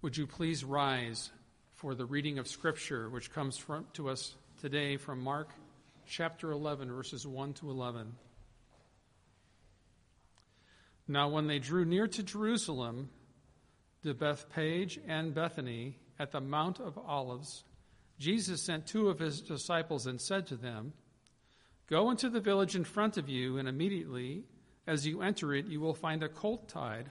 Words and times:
Would 0.00 0.16
you 0.16 0.28
please 0.28 0.62
rise 0.62 1.32
for 1.74 1.92
the 1.92 2.06
reading 2.06 2.38
of 2.38 2.46
Scripture, 2.46 3.10
which 3.10 3.32
comes 3.32 3.56
from, 3.56 3.84
to 3.94 4.08
us 4.10 4.36
today 4.60 4.96
from 4.96 5.20
Mark 5.20 5.50
chapter 6.06 6.52
11, 6.52 6.88
verses 6.92 7.26
1 7.26 7.54
to 7.54 7.68
11. 7.68 8.14
Now, 11.08 11.28
when 11.30 11.48
they 11.48 11.58
drew 11.58 11.84
near 11.84 12.06
to 12.06 12.22
Jerusalem, 12.22 13.10
to 14.04 14.14
Bethphage 14.14 15.00
and 15.08 15.34
Bethany 15.34 15.96
at 16.16 16.30
the 16.30 16.40
Mount 16.40 16.78
of 16.78 16.96
Olives, 16.96 17.64
Jesus 18.20 18.62
sent 18.62 18.86
two 18.86 19.08
of 19.08 19.18
his 19.18 19.40
disciples 19.40 20.06
and 20.06 20.20
said 20.20 20.46
to 20.46 20.54
them, 20.54 20.92
Go 21.90 22.12
into 22.12 22.30
the 22.30 22.40
village 22.40 22.76
in 22.76 22.84
front 22.84 23.16
of 23.16 23.28
you, 23.28 23.58
and 23.58 23.68
immediately 23.68 24.44
as 24.86 25.04
you 25.04 25.22
enter 25.22 25.52
it, 25.54 25.66
you 25.66 25.80
will 25.80 25.92
find 25.92 26.22
a 26.22 26.28
colt 26.28 26.68
tied 26.68 27.10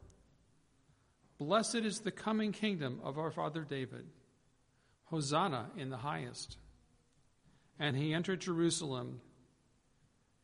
Blessed 1.41 1.77
is 1.77 2.01
the 2.01 2.11
coming 2.11 2.51
kingdom 2.51 2.99
of 3.03 3.17
our 3.17 3.31
father 3.31 3.65
David. 3.67 4.05
Hosanna 5.05 5.71
in 5.75 5.89
the 5.89 5.97
highest. 5.97 6.55
And 7.79 7.97
he 7.97 8.13
entered 8.13 8.41
Jerusalem 8.41 9.21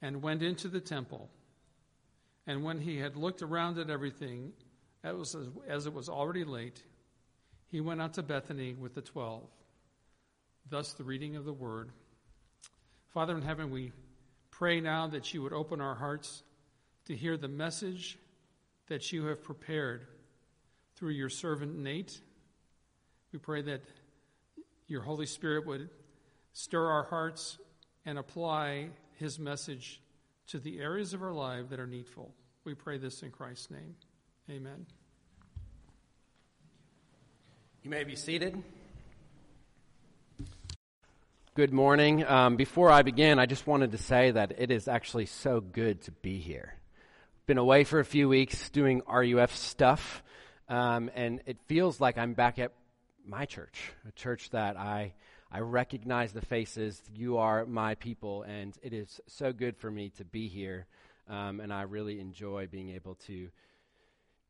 and 0.01 0.23
went 0.23 0.41
into 0.41 0.67
the 0.67 0.79
temple. 0.79 1.29
And 2.47 2.63
when 2.63 2.81
he 2.81 2.97
had 2.97 3.15
looked 3.15 3.43
around 3.43 3.77
at 3.77 3.91
everything, 3.91 4.53
as 5.03 5.35
it 5.85 5.93
was 5.93 6.09
already 6.09 6.43
late, 6.43 6.81
he 7.67 7.79
went 7.79 8.01
out 8.01 8.15
to 8.15 8.23
Bethany 8.23 8.73
with 8.73 8.95
the 8.95 9.01
twelve. 9.03 9.47
Thus, 10.67 10.93
the 10.93 11.03
reading 11.03 11.35
of 11.35 11.45
the 11.45 11.53
word. 11.53 11.91
Father 13.09 13.37
in 13.37 13.43
heaven, 13.43 13.69
we 13.69 13.91
pray 14.49 14.81
now 14.81 15.05
that 15.05 15.31
you 15.31 15.43
would 15.43 15.53
open 15.53 15.79
our 15.79 15.93
hearts 15.93 16.41
to 17.05 17.15
hear 17.15 17.37
the 17.37 17.47
message 17.47 18.17
that 18.87 19.11
you 19.11 19.25
have 19.25 19.43
prepared 19.43 20.07
through 20.97 21.11
your 21.11 21.29
servant 21.29 21.77
Nate. 21.77 22.19
We 23.31 23.39
pray 23.39 23.61
that 23.61 23.81
your 24.87 25.01
Holy 25.01 25.27
Spirit 25.27 25.65
would 25.67 25.89
stir 26.53 26.89
our 26.89 27.03
hearts 27.03 27.57
and 28.05 28.17
apply 28.17 28.89
his 29.13 29.37
message 29.37 30.01
to 30.47 30.59
the 30.59 30.79
areas 30.79 31.13
of 31.13 31.21
our 31.21 31.33
life 31.33 31.69
that 31.69 31.79
are 31.79 31.87
needful. 31.87 32.33
We 32.63 32.73
pray 32.73 32.97
this 32.97 33.21
in 33.21 33.31
Christ's 33.31 33.69
name. 33.69 33.95
Amen. 34.49 34.85
You 37.83 37.91
may 37.91 38.03
be 38.03 38.15
seated. 38.15 38.63
Good 41.53 41.73
morning. 41.73 42.25
Um, 42.25 42.55
before 42.55 42.91
I 42.91 43.01
begin, 43.01 43.39
I 43.39 43.45
just 43.45 43.67
wanted 43.67 43.91
to 43.91 43.97
say 43.97 44.31
that 44.31 44.53
it 44.57 44.71
is 44.71 44.87
actually 44.87 45.25
so 45.25 45.59
good 45.59 46.01
to 46.03 46.11
be 46.11 46.39
here. 46.39 46.75
Been 47.45 47.57
away 47.57 47.83
for 47.83 47.99
a 47.99 48.05
few 48.05 48.29
weeks 48.29 48.69
doing 48.69 49.01
RUF 49.07 49.55
stuff, 49.55 50.23
um, 50.69 51.09
and 51.15 51.41
it 51.45 51.57
feels 51.67 51.99
like 51.99 52.17
I'm 52.17 52.33
back 52.33 52.59
at 52.59 52.71
my 53.25 53.45
church, 53.45 53.91
a 54.07 54.11
church 54.11 54.49
that 54.51 54.77
I 54.77 55.13
I 55.49 55.59
recognize 55.61 56.33
the 56.33 56.41
faces. 56.41 57.01
You 57.13 57.37
are 57.37 57.65
my 57.65 57.95
people, 57.95 58.43
and 58.43 58.77
it 58.81 58.93
is 58.93 59.21
so 59.27 59.53
good 59.53 59.77
for 59.77 59.89
me 59.89 60.09
to 60.17 60.25
be 60.25 60.47
here. 60.47 60.87
Um, 61.29 61.59
and 61.59 61.73
I 61.73 61.83
really 61.83 62.19
enjoy 62.19 62.67
being 62.67 62.89
able 62.89 63.15
to 63.27 63.49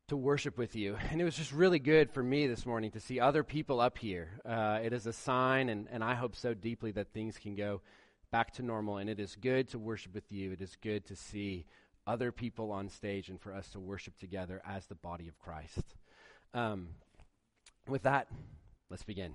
to 0.08 0.16
worship 0.16 0.56
with 0.56 0.74
you. 0.74 0.96
And 1.10 1.20
it 1.20 1.24
was 1.24 1.36
just 1.36 1.52
really 1.52 1.78
good 1.78 2.10
for 2.10 2.22
me 2.22 2.46
this 2.46 2.66
morning 2.66 2.90
to 2.92 3.00
see 3.00 3.20
other 3.20 3.44
people 3.44 3.80
up 3.80 3.98
here. 3.98 4.40
Uh, 4.44 4.80
it 4.82 4.92
is 4.92 5.06
a 5.06 5.12
sign, 5.12 5.68
and, 5.68 5.86
and 5.90 6.02
I 6.02 6.14
hope 6.14 6.34
so 6.34 6.54
deeply 6.54 6.92
that 6.92 7.12
things 7.12 7.38
can 7.38 7.54
go 7.54 7.82
back 8.32 8.52
to 8.54 8.62
normal. 8.62 8.96
And 8.96 9.08
it 9.08 9.20
is 9.20 9.36
good 9.40 9.68
to 9.68 9.78
worship 9.78 10.14
with 10.14 10.32
you. 10.32 10.52
It 10.52 10.60
is 10.60 10.76
good 10.82 11.04
to 11.06 11.16
see 11.16 11.66
other 12.06 12.32
people 12.32 12.72
on 12.72 12.88
stage 12.88 13.28
and 13.28 13.40
for 13.40 13.52
us 13.52 13.68
to 13.70 13.80
worship 13.80 14.16
together 14.16 14.62
as 14.66 14.86
the 14.86 14.94
body 14.94 15.28
of 15.28 15.38
Christ. 15.38 15.94
Um, 16.54 16.88
with 17.86 18.02
that, 18.02 18.28
let's 18.90 19.02
begin. 19.02 19.32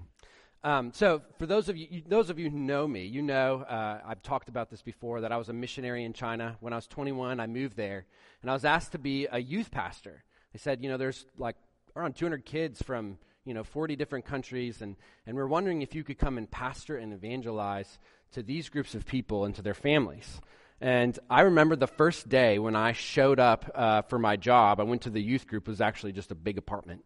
Um, 0.64 0.92
so, 0.94 1.22
for 1.38 1.46
those 1.46 1.68
of 1.68 1.76
you, 1.76 1.88
you, 1.90 2.04
those 2.08 2.30
of 2.30 2.40
you 2.40 2.50
who 2.50 2.58
know 2.58 2.88
me, 2.88 3.04
you 3.04 3.22
know 3.22 3.62
uh, 3.62 4.00
I've 4.06 4.22
talked 4.22 4.48
about 4.48 4.70
this 4.70 4.82
before 4.82 5.22
that 5.22 5.32
I 5.32 5.38
was 5.38 5.50
a 5.50 5.54
missionary 5.54 6.06
in 6.06 6.14
China. 6.14 6.56
When 6.62 6.72
I 6.72 6.78
was 6.78 6.88
21, 6.88 7.42
I 7.42 7.48
moved 7.48 7.76
there, 7.76 8.06
and 8.42 8.50
I 8.50 8.54
was 8.54 8.64
asked 8.64 8.94
to 8.94 8.98
be 8.98 9.28
a 9.30 9.40
youth 9.40 9.72
pastor. 9.72 10.24
They 10.54 10.60
said, 10.60 10.82
you 10.82 10.90
know, 10.90 10.96
there's 10.98 11.26
like 11.38 11.58
around 11.98 12.16
200 12.16 12.46
kids 12.46 12.82
from 12.82 13.18
you 13.44 13.54
know 13.54 13.66
40 13.66 13.98
different 13.98 14.26
countries, 14.26 14.82
and 14.82 14.96
and 15.28 15.36
we're 15.36 15.48
wondering 15.48 15.82
if 15.82 15.94
you 15.94 16.04
could 16.04 16.18
come 16.18 16.38
and 16.38 16.50
pastor 16.50 16.96
and 16.96 17.12
evangelize 17.12 18.00
to 18.32 18.42
these 18.42 18.70
groups 18.70 18.96
of 18.96 19.06
people 19.06 19.44
and 19.44 19.54
to 19.56 19.62
their 19.62 19.74
families. 19.74 20.40
And 20.84 21.18
I 21.30 21.44
remember 21.44 21.78
the 21.78 21.88
first 21.88 22.28
day 22.28 22.60
when 22.60 22.76
I 22.76 22.92
showed 22.92 23.40
up 23.40 23.72
uh, 23.74 24.02
for 24.02 24.20
my 24.20 24.36
job. 24.36 24.82
I 24.82 24.84
went 24.84 25.04
to 25.04 25.10
the 25.10 25.22
youth 25.22 25.48
group. 25.48 25.66
It 25.66 25.72
was 25.72 25.80
actually 25.80 26.12
just 26.12 26.30
a 26.30 26.36
big 26.36 26.58
apartment. 26.58 27.06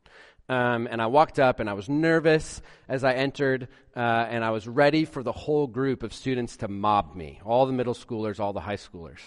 Um, 0.49 0.87
and 0.89 0.99
I 0.99 1.05
walked 1.05 1.37
up 1.37 1.59
and 1.59 1.69
I 1.69 1.73
was 1.73 1.87
nervous 1.87 2.59
as 2.89 3.03
I 3.03 3.13
entered, 3.13 3.67
uh, 3.95 3.99
and 3.99 4.43
I 4.43 4.49
was 4.49 4.67
ready 4.67 5.05
for 5.05 5.21
the 5.21 5.31
whole 5.31 5.67
group 5.67 6.01
of 6.01 6.11
students 6.11 6.57
to 6.57 6.67
mob 6.67 7.15
me 7.15 7.39
all 7.45 7.67
the 7.67 7.71
middle 7.71 7.93
schoolers, 7.93 8.39
all 8.39 8.51
the 8.51 8.61
high 8.61 8.77
schoolers. 8.77 9.19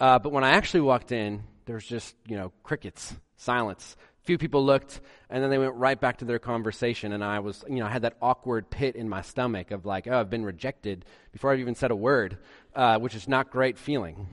Uh, 0.00 0.18
but 0.18 0.32
when 0.32 0.44
I 0.44 0.52
actually 0.52 0.80
walked 0.80 1.12
in, 1.12 1.42
there 1.66 1.74
was 1.74 1.84
just, 1.84 2.16
you 2.26 2.38
know, 2.38 2.52
crickets, 2.62 3.14
silence. 3.36 3.98
Few 4.22 4.36
people 4.36 4.64
looked, 4.64 5.00
and 5.30 5.42
then 5.42 5.50
they 5.50 5.58
went 5.58 5.74
right 5.74 5.98
back 5.98 6.18
to 6.18 6.24
their 6.24 6.38
conversation, 6.38 7.12
and 7.12 7.24
I 7.24 7.40
was, 7.40 7.64
you 7.68 7.76
know, 7.76 7.86
I 7.86 7.90
had 7.90 8.02
that 8.02 8.16
awkward 8.20 8.68
pit 8.68 8.94
in 8.94 9.08
my 9.08 9.22
stomach 9.22 9.70
of 9.70 9.86
like, 9.86 10.06
oh, 10.06 10.20
I've 10.20 10.30
been 10.30 10.44
rejected 10.44 11.04
before 11.32 11.52
I've 11.52 11.60
even 11.60 11.74
said 11.74 11.90
a 11.90 11.96
word 11.96 12.38
uh, 12.74 12.98
which 12.98 13.14
is 13.14 13.28
not 13.28 13.50
great 13.50 13.78
feeling. 13.78 14.28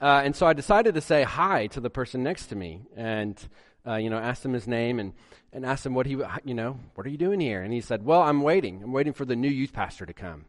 Uh, 0.00 0.22
and 0.24 0.34
so 0.34 0.46
I 0.46 0.52
decided 0.52 0.94
to 0.94 1.00
say 1.00 1.24
hi 1.24 1.66
to 1.68 1.80
the 1.80 1.90
person 1.90 2.22
next 2.22 2.46
to 2.46 2.56
me 2.56 2.82
and, 2.96 3.36
uh, 3.86 3.96
you 3.96 4.10
know, 4.10 4.18
asked 4.18 4.44
him 4.44 4.52
his 4.52 4.68
name 4.68 5.00
and, 5.00 5.12
and 5.52 5.66
asked 5.66 5.84
him 5.84 5.94
what 5.94 6.06
he, 6.06 6.16
you 6.44 6.54
know, 6.54 6.78
what 6.94 7.06
are 7.06 7.10
you 7.10 7.18
doing 7.18 7.40
here? 7.40 7.62
And 7.62 7.72
he 7.72 7.80
said, 7.80 8.04
well, 8.04 8.22
I'm 8.22 8.42
waiting. 8.42 8.82
I'm 8.82 8.92
waiting 8.92 9.12
for 9.12 9.24
the 9.24 9.36
new 9.36 9.48
youth 9.48 9.72
pastor 9.72 10.06
to 10.06 10.12
come. 10.12 10.44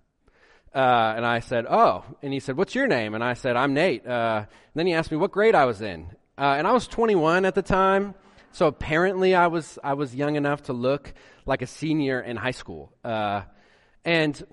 Uh, 0.74 1.14
and 1.16 1.26
I 1.26 1.40
said, 1.40 1.66
oh. 1.68 2.04
And 2.22 2.32
he 2.32 2.40
said, 2.40 2.58
what's 2.58 2.76
your 2.76 2.86
name? 2.86 3.16
And 3.16 3.24
I 3.24 3.34
said, 3.34 3.56
I'm 3.56 3.74
Nate. 3.74 4.06
Uh, 4.06 4.46
then 4.76 4.86
he 4.86 4.94
asked 4.94 5.10
me 5.10 5.18
what 5.18 5.32
grade 5.32 5.56
I 5.56 5.66
was 5.66 5.82
in. 5.82 6.12
Uh, 6.38 6.56
and 6.58 6.68
I 6.68 6.72
was 6.72 6.88
21 6.88 7.46
at 7.46 7.56
the 7.56 7.64
time. 7.64 8.14
So 8.52 8.68
apparently 8.68 9.36
I 9.36 9.48
was, 9.48 9.78
I 9.84 9.94
was 9.94 10.16
young 10.16 10.36
enough 10.36 10.64
to 10.64 10.74
look 10.74 11.14
like 11.46 11.62
a 11.62 11.68
senior 11.68 12.20
in 12.20 12.38
high 12.38 12.52
school. 12.52 12.94
and 14.06 14.44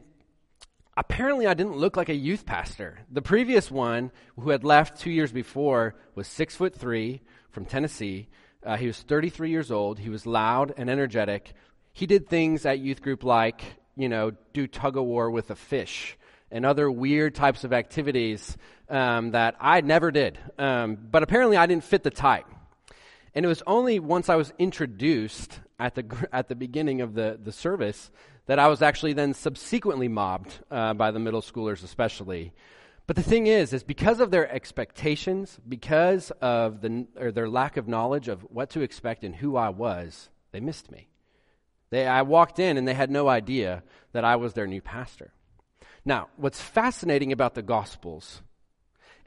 apparently 0.96 1.46
I 1.46 1.54
didn't 1.54 1.76
look 1.76 1.96
like 1.96 2.08
a 2.08 2.14
youth 2.14 2.46
pastor. 2.46 2.98
The 3.10 3.22
previous 3.22 3.70
one, 3.70 4.10
who 4.38 4.50
had 4.50 4.64
left 4.64 5.00
two 5.00 5.10
years 5.10 5.32
before, 5.32 5.94
was 6.14 6.26
six 6.26 6.56
foot 6.56 6.74
three 6.74 7.22
from 7.50 7.64
Tennessee. 7.64 8.28
Uh, 8.64 8.76
he 8.76 8.86
was 8.86 9.00
33 9.00 9.50
years 9.50 9.70
old. 9.70 9.98
He 9.98 10.10
was 10.10 10.26
loud 10.26 10.74
and 10.76 10.90
energetic. 10.90 11.54
He 11.92 12.06
did 12.06 12.28
things 12.28 12.66
at 12.66 12.78
youth 12.78 13.02
group 13.02 13.24
like, 13.24 13.62
you 13.96 14.08
know, 14.08 14.32
do 14.52 14.66
tug 14.66 14.96
of 14.96 15.04
war 15.04 15.30
with 15.30 15.50
a 15.50 15.56
fish 15.56 16.18
and 16.50 16.64
other 16.64 16.90
weird 16.90 17.34
types 17.34 17.64
of 17.64 17.72
activities 17.72 18.56
um, 18.88 19.32
that 19.32 19.56
I 19.60 19.80
never 19.80 20.10
did. 20.10 20.38
Um, 20.58 20.96
but 21.10 21.22
apparently 21.22 21.56
I 21.56 21.66
didn't 21.66 21.84
fit 21.84 22.02
the 22.02 22.10
type. 22.10 22.46
And 23.36 23.44
it 23.44 23.48
was 23.48 23.62
only 23.66 24.00
once 24.00 24.30
I 24.30 24.36
was 24.36 24.54
introduced 24.58 25.60
at 25.78 25.94
the, 25.94 26.28
at 26.32 26.48
the 26.48 26.54
beginning 26.54 27.02
of 27.02 27.12
the, 27.12 27.38
the 27.40 27.52
service 27.52 28.10
that 28.46 28.58
I 28.58 28.68
was 28.68 28.80
actually 28.80 29.12
then 29.12 29.34
subsequently 29.34 30.08
mobbed 30.08 30.58
uh, 30.70 30.94
by 30.94 31.10
the 31.10 31.18
middle 31.18 31.42
schoolers, 31.42 31.84
especially. 31.84 32.54
But 33.06 33.16
the 33.16 33.22
thing 33.22 33.46
is, 33.46 33.74
is 33.74 33.82
because 33.82 34.20
of 34.20 34.30
their 34.30 34.50
expectations, 34.50 35.60
because 35.68 36.30
of 36.40 36.80
the, 36.80 37.06
or 37.20 37.30
their 37.30 37.46
lack 37.46 37.76
of 37.76 37.86
knowledge 37.86 38.28
of 38.28 38.40
what 38.44 38.70
to 38.70 38.80
expect 38.80 39.22
and 39.22 39.36
who 39.36 39.54
I 39.54 39.68
was, 39.68 40.30
they 40.52 40.60
missed 40.60 40.90
me. 40.90 41.10
They, 41.90 42.06
I 42.06 42.22
walked 42.22 42.58
in 42.58 42.78
and 42.78 42.88
they 42.88 42.94
had 42.94 43.10
no 43.10 43.28
idea 43.28 43.82
that 44.12 44.24
I 44.24 44.36
was 44.36 44.54
their 44.54 44.66
new 44.66 44.80
pastor. 44.80 45.34
Now, 46.06 46.28
what's 46.36 46.62
fascinating 46.62 47.32
about 47.32 47.54
the 47.54 47.62
Gospels 47.62 48.40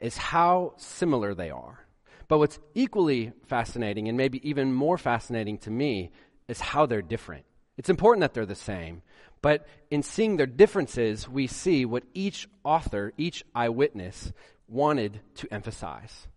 is 0.00 0.16
how 0.16 0.74
similar 0.78 1.32
they 1.32 1.50
are. 1.50 1.86
But 2.30 2.38
what's 2.38 2.60
equally 2.76 3.32
fascinating, 3.48 4.08
and 4.08 4.16
maybe 4.16 4.40
even 4.48 4.72
more 4.72 4.96
fascinating 4.96 5.58
to 5.58 5.70
me, 5.70 6.12
is 6.46 6.60
how 6.60 6.86
they're 6.86 7.02
different. 7.02 7.44
It's 7.76 7.90
important 7.90 8.20
that 8.20 8.34
they're 8.34 8.46
the 8.46 8.54
same, 8.54 9.02
but 9.42 9.66
in 9.90 10.04
seeing 10.04 10.36
their 10.36 10.46
differences, 10.46 11.28
we 11.28 11.48
see 11.48 11.84
what 11.84 12.04
each 12.14 12.48
author, 12.62 13.12
each 13.16 13.42
eyewitness, 13.52 14.32
wanted 14.68 15.20
to 15.34 15.52
emphasize. 15.52 16.28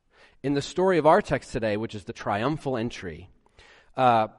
In 0.41 0.55
the 0.55 0.63
story 0.63 0.97
of 0.97 1.05
our 1.05 1.21
text 1.21 1.51
today, 1.51 1.77
which 1.77 1.93
is 1.93 2.05
the 2.05 2.11
triumphal 2.11 2.75
entry, 2.75 3.29
uh, 3.95 4.29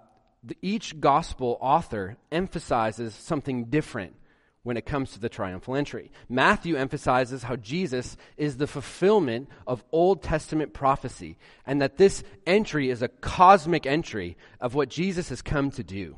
the, 0.42 0.56
each 0.60 0.98
gospel 0.98 1.56
author 1.60 2.16
emphasizes 2.32 3.14
something 3.14 3.66
different 3.66 4.16
when 4.64 4.76
it 4.76 4.86
comes 4.86 5.12
to 5.12 5.20
the 5.20 5.28
triumphal 5.28 5.76
entry. 5.76 6.10
Matthew 6.28 6.74
emphasizes 6.74 7.44
how 7.44 7.54
Jesus 7.54 8.16
is 8.36 8.56
the 8.56 8.66
fulfillment 8.66 9.48
of 9.66 9.84
Old 9.92 10.22
Testament 10.22 10.72
prophecy 10.72 11.38
and 11.66 11.80
that 11.80 11.98
this 11.98 12.24
entry 12.46 12.90
is 12.90 13.02
a 13.02 13.08
cosmic 13.08 13.86
entry 13.86 14.36
of 14.60 14.74
what 14.74 14.88
Jesus 14.88 15.28
has 15.28 15.42
come 15.42 15.70
to 15.72 15.84
do. 15.84 16.16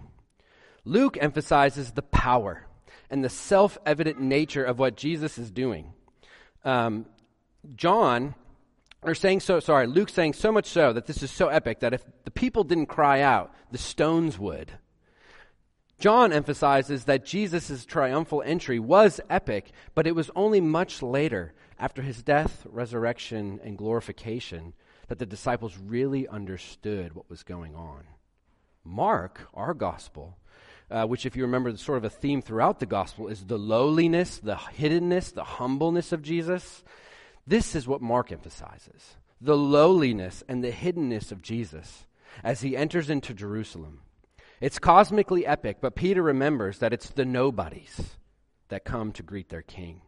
Luke 0.84 1.18
emphasizes 1.20 1.90
the 1.90 2.02
power 2.02 2.66
and 3.10 3.22
the 3.22 3.28
self 3.28 3.76
evident 3.84 4.20
nature 4.20 4.64
of 4.64 4.78
what 4.78 4.96
Jesus 4.96 5.38
is 5.38 5.50
doing. 5.50 5.92
Um, 6.64 7.06
John, 7.74 8.36
or 9.02 9.16
saying 9.16 9.40
so, 9.40 9.58
sorry, 9.58 9.88
Luke 9.88 10.08
saying 10.08 10.34
so 10.34 10.52
much 10.52 10.66
so 10.66 10.92
that 10.92 11.06
this 11.06 11.22
is 11.22 11.32
so 11.32 11.48
epic 11.48 11.80
that 11.80 11.94
if 11.94 12.04
the 12.24 12.30
people 12.30 12.62
didn't 12.62 12.86
cry 12.86 13.22
out, 13.22 13.52
the 13.72 13.78
stones 13.78 14.38
would. 14.38 14.70
John 15.98 16.32
emphasizes 16.32 17.04
that 17.04 17.24
Jesus' 17.24 17.86
triumphal 17.86 18.42
entry 18.44 18.78
was 18.78 19.20
epic, 19.30 19.70
but 19.94 20.06
it 20.06 20.14
was 20.14 20.30
only 20.36 20.60
much 20.60 21.02
later, 21.02 21.54
after 21.78 22.02
his 22.02 22.22
death, 22.22 22.66
resurrection, 22.68 23.60
and 23.64 23.78
glorification, 23.78 24.74
that 25.08 25.18
the 25.18 25.26
disciples 25.26 25.78
really 25.78 26.28
understood 26.28 27.14
what 27.14 27.30
was 27.30 27.42
going 27.42 27.74
on. 27.74 28.04
Mark, 28.84 29.48
our 29.54 29.72
gospel, 29.72 30.36
uh, 30.90 31.04
which, 31.06 31.24
if 31.24 31.34
you 31.34 31.42
remember, 31.42 31.70
is 31.70 31.80
sort 31.80 31.98
of 31.98 32.04
a 32.04 32.10
theme 32.10 32.42
throughout 32.42 32.78
the 32.78 32.86
gospel, 32.86 33.28
is 33.28 33.46
the 33.46 33.58
lowliness, 33.58 34.38
the 34.38 34.54
hiddenness, 34.54 35.32
the 35.32 35.44
humbleness 35.44 36.12
of 36.12 36.22
Jesus. 36.22 36.84
This 37.46 37.74
is 37.74 37.88
what 37.88 38.02
Mark 38.02 38.32
emphasizes 38.32 39.16
the 39.40 39.56
lowliness 39.56 40.42
and 40.48 40.64
the 40.64 40.72
hiddenness 40.72 41.30
of 41.30 41.42
Jesus 41.42 42.06
as 42.42 42.62
he 42.62 42.76
enters 42.76 43.10
into 43.10 43.34
Jerusalem. 43.34 44.00
It's 44.60 44.78
cosmically 44.78 45.46
epic, 45.46 45.78
but 45.80 45.94
Peter 45.94 46.22
remembers 46.22 46.78
that 46.78 46.92
it's 46.92 47.10
the 47.10 47.24
nobodies 47.24 48.16
that 48.68 48.84
come 48.84 49.12
to 49.12 49.22
greet 49.22 49.48
their 49.48 49.62
king. 49.62 50.00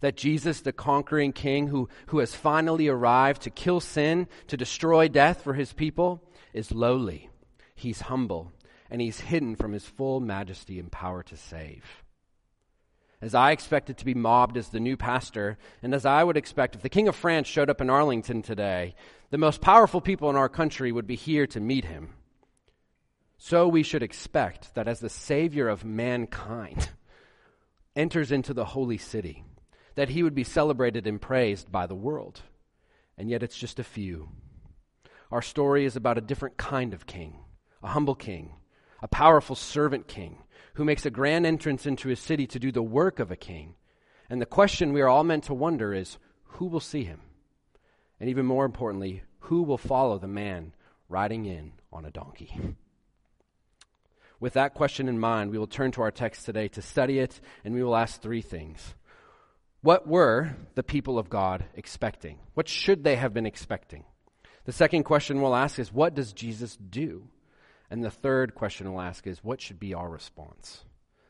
That 0.00 0.16
Jesus, 0.16 0.62
the 0.62 0.72
conquering 0.72 1.32
king 1.32 1.68
who, 1.68 1.88
who 2.06 2.18
has 2.18 2.34
finally 2.34 2.88
arrived 2.88 3.42
to 3.42 3.50
kill 3.50 3.80
sin, 3.80 4.26
to 4.48 4.56
destroy 4.56 5.08
death 5.08 5.42
for 5.42 5.54
his 5.54 5.72
people, 5.72 6.22
is 6.52 6.72
lowly. 6.72 7.28
He's 7.74 8.00
humble 8.02 8.52
and 8.90 9.00
he's 9.00 9.20
hidden 9.20 9.56
from 9.56 9.72
his 9.72 9.86
full 9.86 10.20
majesty 10.20 10.78
and 10.78 10.90
power 10.90 11.22
to 11.22 11.36
save. 11.36 11.84
As 13.22 13.34
I 13.34 13.52
expected 13.52 13.98
to 13.98 14.04
be 14.04 14.14
mobbed 14.14 14.56
as 14.56 14.68
the 14.68 14.80
new 14.80 14.96
pastor, 14.96 15.56
and 15.82 15.94
as 15.94 16.04
I 16.04 16.24
would 16.24 16.36
expect 16.36 16.74
if 16.74 16.82
the 16.82 16.88
King 16.88 17.08
of 17.08 17.14
France 17.14 17.46
showed 17.46 17.70
up 17.70 17.80
in 17.80 17.88
Arlington 17.88 18.42
today, 18.42 18.94
the 19.30 19.38
most 19.38 19.60
powerful 19.60 20.00
people 20.00 20.28
in 20.28 20.36
our 20.36 20.48
country 20.48 20.90
would 20.92 21.06
be 21.06 21.14
here 21.14 21.46
to 21.46 21.60
meet 21.60 21.84
him. 21.84 22.10
So 23.44 23.66
we 23.66 23.82
should 23.82 24.04
expect 24.04 24.74
that 24.74 24.86
as 24.86 25.00
the 25.00 25.08
Savior 25.08 25.68
of 25.68 25.84
mankind 25.84 26.90
enters 27.96 28.30
into 28.30 28.54
the 28.54 28.64
holy 28.64 28.98
city, 28.98 29.42
that 29.96 30.10
he 30.10 30.22
would 30.22 30.34
be 30.34 30.44
celebrated 30.44 31.06
and 31.08 31.20
praised 31.20 31.72
by 31.72 31.86
the 31.86 31.94
world. 31.94 32.42
And 33.18 33.28
yet 33.28 33.42
it's 33.42 33.58
just 33.58 33.80
a 33.80 33.84
few. 33.84 34.28
Our 35.32 35.42
story 35.42 35.84
is 35.84 35.96
about 35.96 36.18
a 36.18 36.22
different 36.22 36.56
kind 36.56 36.94
of 36.94 37.06
king, 37.06 37.40
a 37.82 37.88
humble 37.88 38.14
king 38.14 38.52
a 39.02 39.08
powerful 39.08 39.56
servant 39.56 40.06
king 40.06 40.38
who 40.74 40.84
makes 40.84 41.04
a 41.04 41.10
grand 41.10 41.44
entrance 41.44 41.84
into 41.86 42.08
his 42.08 42.20
city 42.20 42.46
to 42.46 42.58
do 42.60 42.70
the 42.70 42.82
work 42.82 43.18
of 43.18 43.30
a 43.30 43.36
king. 43.36 43.74
And 44.30 44.40
the 44.40 44.46
question 44.46 44.92
we 44.92 45.02
are 45.02 45.08
all 45.08 45.24
meant 45.24 45.44
to 45.44 45.54
wonder 45.54 45.92
is 45.92 46.18
who 46.44 46.66
will 46.66 46.80
see 46.80 47.04
him? 47.04 47.20
And 48.20 48.30
even 48.30 48.46
more 48.46 48.64
importantly, 48.64 49.24
who 49.40 49.64
will 49.64 49.76
follow 49.76 50.18
the 50.18 50.28
man 50.28 50.72
riding 51.08 51.44
in 51.44 51.72
on 51.92 52.04
a 52.04 52.10
donkey? 52.10 52.76
With 54.42 54.54
that 54.54 54.74
question 54.74 55.06
in 55.06 55.20
mind, 55.20 55.52
we 55.52 55.58
will 55.58 55.68
turn 55.68 55.92
to 55.92 56.02
our 56.02 56.10
text 56.10 56.46
today 56.46 56.66
to 56.66 56.82
study 56.82 57.20
it, 57.20 57.40
and 57.64 57.72
we 57.72 57.84
will 57.84 57.94
ask 57.94 58.20
three 58.20 58.42
things. 58.42 58.96
What 59.82 60.08
were 60.08 60.56
the 60.74 60.82
people 60.82 61.16
of 61.16 61.30
God 61.30 61.64
expecting? 61.76 62.40
What 62.54 62.66
should 62.66 63.04
they 63.04 63.14
have 63.14 63.32
been 63.32 63.46
expecting? 63.46 64.02
The 64.64 64.72
second 64.72 65.04
question 65.04 65.40
we'll 65.40 65.54
ask 65.54 65.78
is 65.78 65.92
what 65.92 66.16
does 66.16 66.32
Jesus 66.32 66.76
do? 66.76 67.28
And 67.88 68.02
the 68.02 68.10
third 68.10 68.56
question 68.56 68.90
we'll 68.90 69.00
ask 69.00 69.28
is 69.28 69.44
what 69.44 69.60
should 69.60 69.78
be 69.78 69.94
our 69.94 70.10
response? 70.10 70.86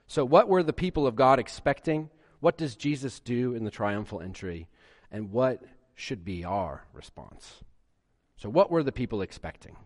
So, 0.07 0.25
what 0.25 0.49
were 0.49 0.63
the 0.63 0.73
people 0.73 1.07
of 1.07 1.15
God 1.15 1.39
expecting? 1.39 2.09
What 2.41 2.57
does 2.57 2.77
Jesus 2.77 3.21
do 3.21 3.55
in 3.55 3.65
the 3.65 3.71
triumphal 3.71 4.23
entry? 4.23 4.69
And 5.11 5.31
what 5.33 5.63
should 5.97 6.25
be 6.25 6.47
our 6.47 6.87
response? 6.95 7.63
So, 8.39 8.49
what 8.49 8.71
were 8.71 8.83
the 8.83 8.91
people 8.91 9.21
expecting? 9.21 9.77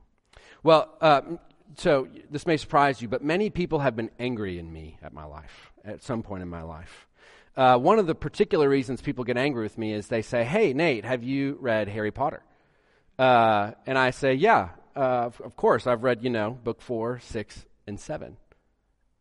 Well, 0.62 0.96
uh, 1.00 1.22
so 1.76 2.08
this 2.30 2.46
may 2.46 2.56
surprise 2.56 3.02
you, 3.02 3.08
but 3.08 3.22
many 3.22 3.50
people 3.50 3.80
have 3.80 3.96
been 3.96 4.10
angry 4.18 4.58
in 4.58 4.72
me 4.72 4.98
at 5.02 5.12
my 5.12 5.24
life, 5.24 5.72
at 5.84 6.02
some 6.02 6.22
point 6.22 6.42
in 6.42 6.48
my 6.48 6.62
life. 6.62 7.06
Uh, 7.56 7.78
one 7.78 7.98
of 7.98 8.06
the 8.06 8.14
particular 8.14 8.68
reasons 8.68 9.00
people 9.00 9.24
get 9.24 9.36
angry 9.36 9.62
with 9.62 9.78
me 9.78 9.92
is 9.92 10.08
they 10.08 10.22
say, 10.22 10.44
Hey, 10.44 10.72
Nate, 10.72 11.04
have 11.04 11.22
you 11.22 11.56
read 11.60 11.88
Harry 11.88 12.10
Potter? 12.10 12.42
Uh, 13.18 13.72
and 13.86 13.96
I 13.98 14.10
say, 14.10 14.34
Yeah 14.34 14.70
uh, 14.96 15.30
of 15.44 15.56
course, 15.56 15.86
I've 15.86 16.02
read, 16.02 16.24
you 16.24 16.30
know, 16.30 16.50
book 16.50 16.80
four, 16.80 17.20
six, 17.20 17.64
and 17.86 18.00
seven. 18.00 18.38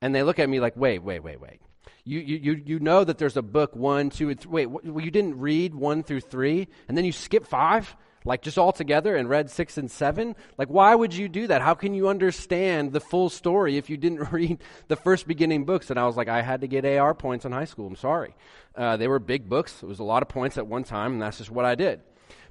And 0.01 0.15
they 0.15 0.23
look 0.23 0.39
at 0.39 0.49
me 0.49 0.59
like, 0.59 0.77
wait, 0.77 1.03
wait, 1.03 1.21
wait, 1.21 1.41
wait. 1.41 1.59
You, 2.05 2.19
you, 2.19 2.61
you 2.65 2.79
know 2.79 3.03
that 3.03 3.17
there's 3.17 3.35
a 3.35 3.41
book 3.41 3.75
one, 3.75 4.09
two, 4.09 4.29
and 4.29 4.39
three. 4.39 4.65
Wait, 4.65 4.83
you 5.03 5.11
didn't 5.11 5.39
read 5.39 5.75
one 5.75 6.03
through 6.03 6.21
three, 6.21 6.67
and 6.87 6.97
then 6.97 7.03
you 7.03 7.11
skip 7.11 7.45
five? 7.45 7.95
Like 8.25 8.41
just 8.41 8.57
all 8.57 8.71
together 8.71 9.15
and 9.15 9.29
read 9.29 9.51
six 9.51 9.77
and 9.77 9.89
seven? 9.89 10.35
Like, 10.57 10.67
why 10.67 10.93
would 10.93 11.13
you 11.13 11.29
do 11.29 11.47
that? 11.47 11.61
How 11.61 11.75
can 11.75 11.93
you 11.93 12.09
understand 12.09 12.91
the 12.91 12.99
full 12.99 13.29
story 13.29 13.77
if 13.77 13.89
you 13.89 13.97
didn't 13.97 14.31
read 14.31 14.59
the 14.87 14.95
first 14.95 15.27
beginning 15.27 15.65
books? 15.65 15.91
And 15.91 15.99
I 15.99 16.05
was 16.05 16.17
like, 16.17 16.27
I 16.27 16.41
had 16.41 16.61
to 16.61 16.67
get 16.67 16.85
AR 16.85 17.13
points 17.13 17.45
in 17.45 17.51
high 17.51 17.65
school. 17.65 17.87
I'm 17.87 17.95
sorry. 17.95 18.35
Uh, 18.75 18.97
they 18.97 19.07
were 19.07 19.19
big 19.19 19.47
books. 19.47 19.81
It 19.83 19.85
was 19.85 19.99
a 19.99 20.03
lot 20.03 20.23
of 20.23 20.29
points 20.29 20.57
at 20.57 20.67
one 20.67 20.83
time, 20.83 21.13
and 21.13 21.21
that's 21.21 21.37
just 21.37 21.51
what 21.51 21.65
I 21.65 21.75
did. 21.75 22.01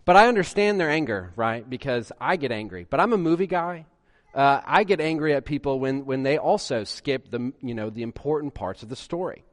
But 0.05 0.17
I 0.17 0.29
understand 0.29 0.79
their 0.79 0.91
anger, 0.91 1.33
right? 1.35 1.69
Because 1.69 2.13
I 2.21 2.37
get 2.37 2.53
angry. 2.53 2.87
But 2.89 3.01
I'm 3.01 3.13
a 3.13 3.19
movie 3.19 3.47
guy. 3.47 3.87
Uh, 4.35 4.61
I 4.65 4.85
get 4.85 5.01
angry 5.01 5.35
at 5.35 5.45
people 5.45 5.79
when, 5.79 6.07
when 6.07 6.23
they 6.25 6.39
also 6.39 6.85
skip 6.85 7.31
the, 7.31 7.53
you 7.63 7.75
know, 7.75 7.91
the 7.91 8.03
important 8.03 8.55
parts 8.55 8.83
of 8.83 8.89
the 8.89 8.97
story. 8.97 9.45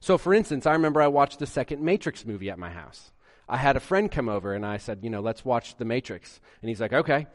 So, 0.00 0.18
for 0.18 0.34
instance, 0.34 0.66
I 0.66 0.72
remember 0.72 1.00
I 1.00 1.06
watched 1.06 1.38
the 1.38 1.46
second 1.46 1.82
Matrix 1.82 2.26
movie 2.26 2.50
at 2.50 2.58
my 2.58 2.70
house. 2.70 3.12
I 3.48 3.56
had 3.56 3.76
a 3.76 3.80
friend 3.80 4.10
come 4.10 4.28
over 4.28 4.54
and 4.54 4.64
I 4.64 4.78
said, 4.78 5.00
you 5.02 5.10
know, 5.10 5.20
let's 5.20 5.44
watch 5.44 5.76
The 5.76 5.84
Matrix. 5.84 6.40
And 6.62 6.68
he's 6.68 6.80
like, 6.80 6.92
okay. 6.92 7.26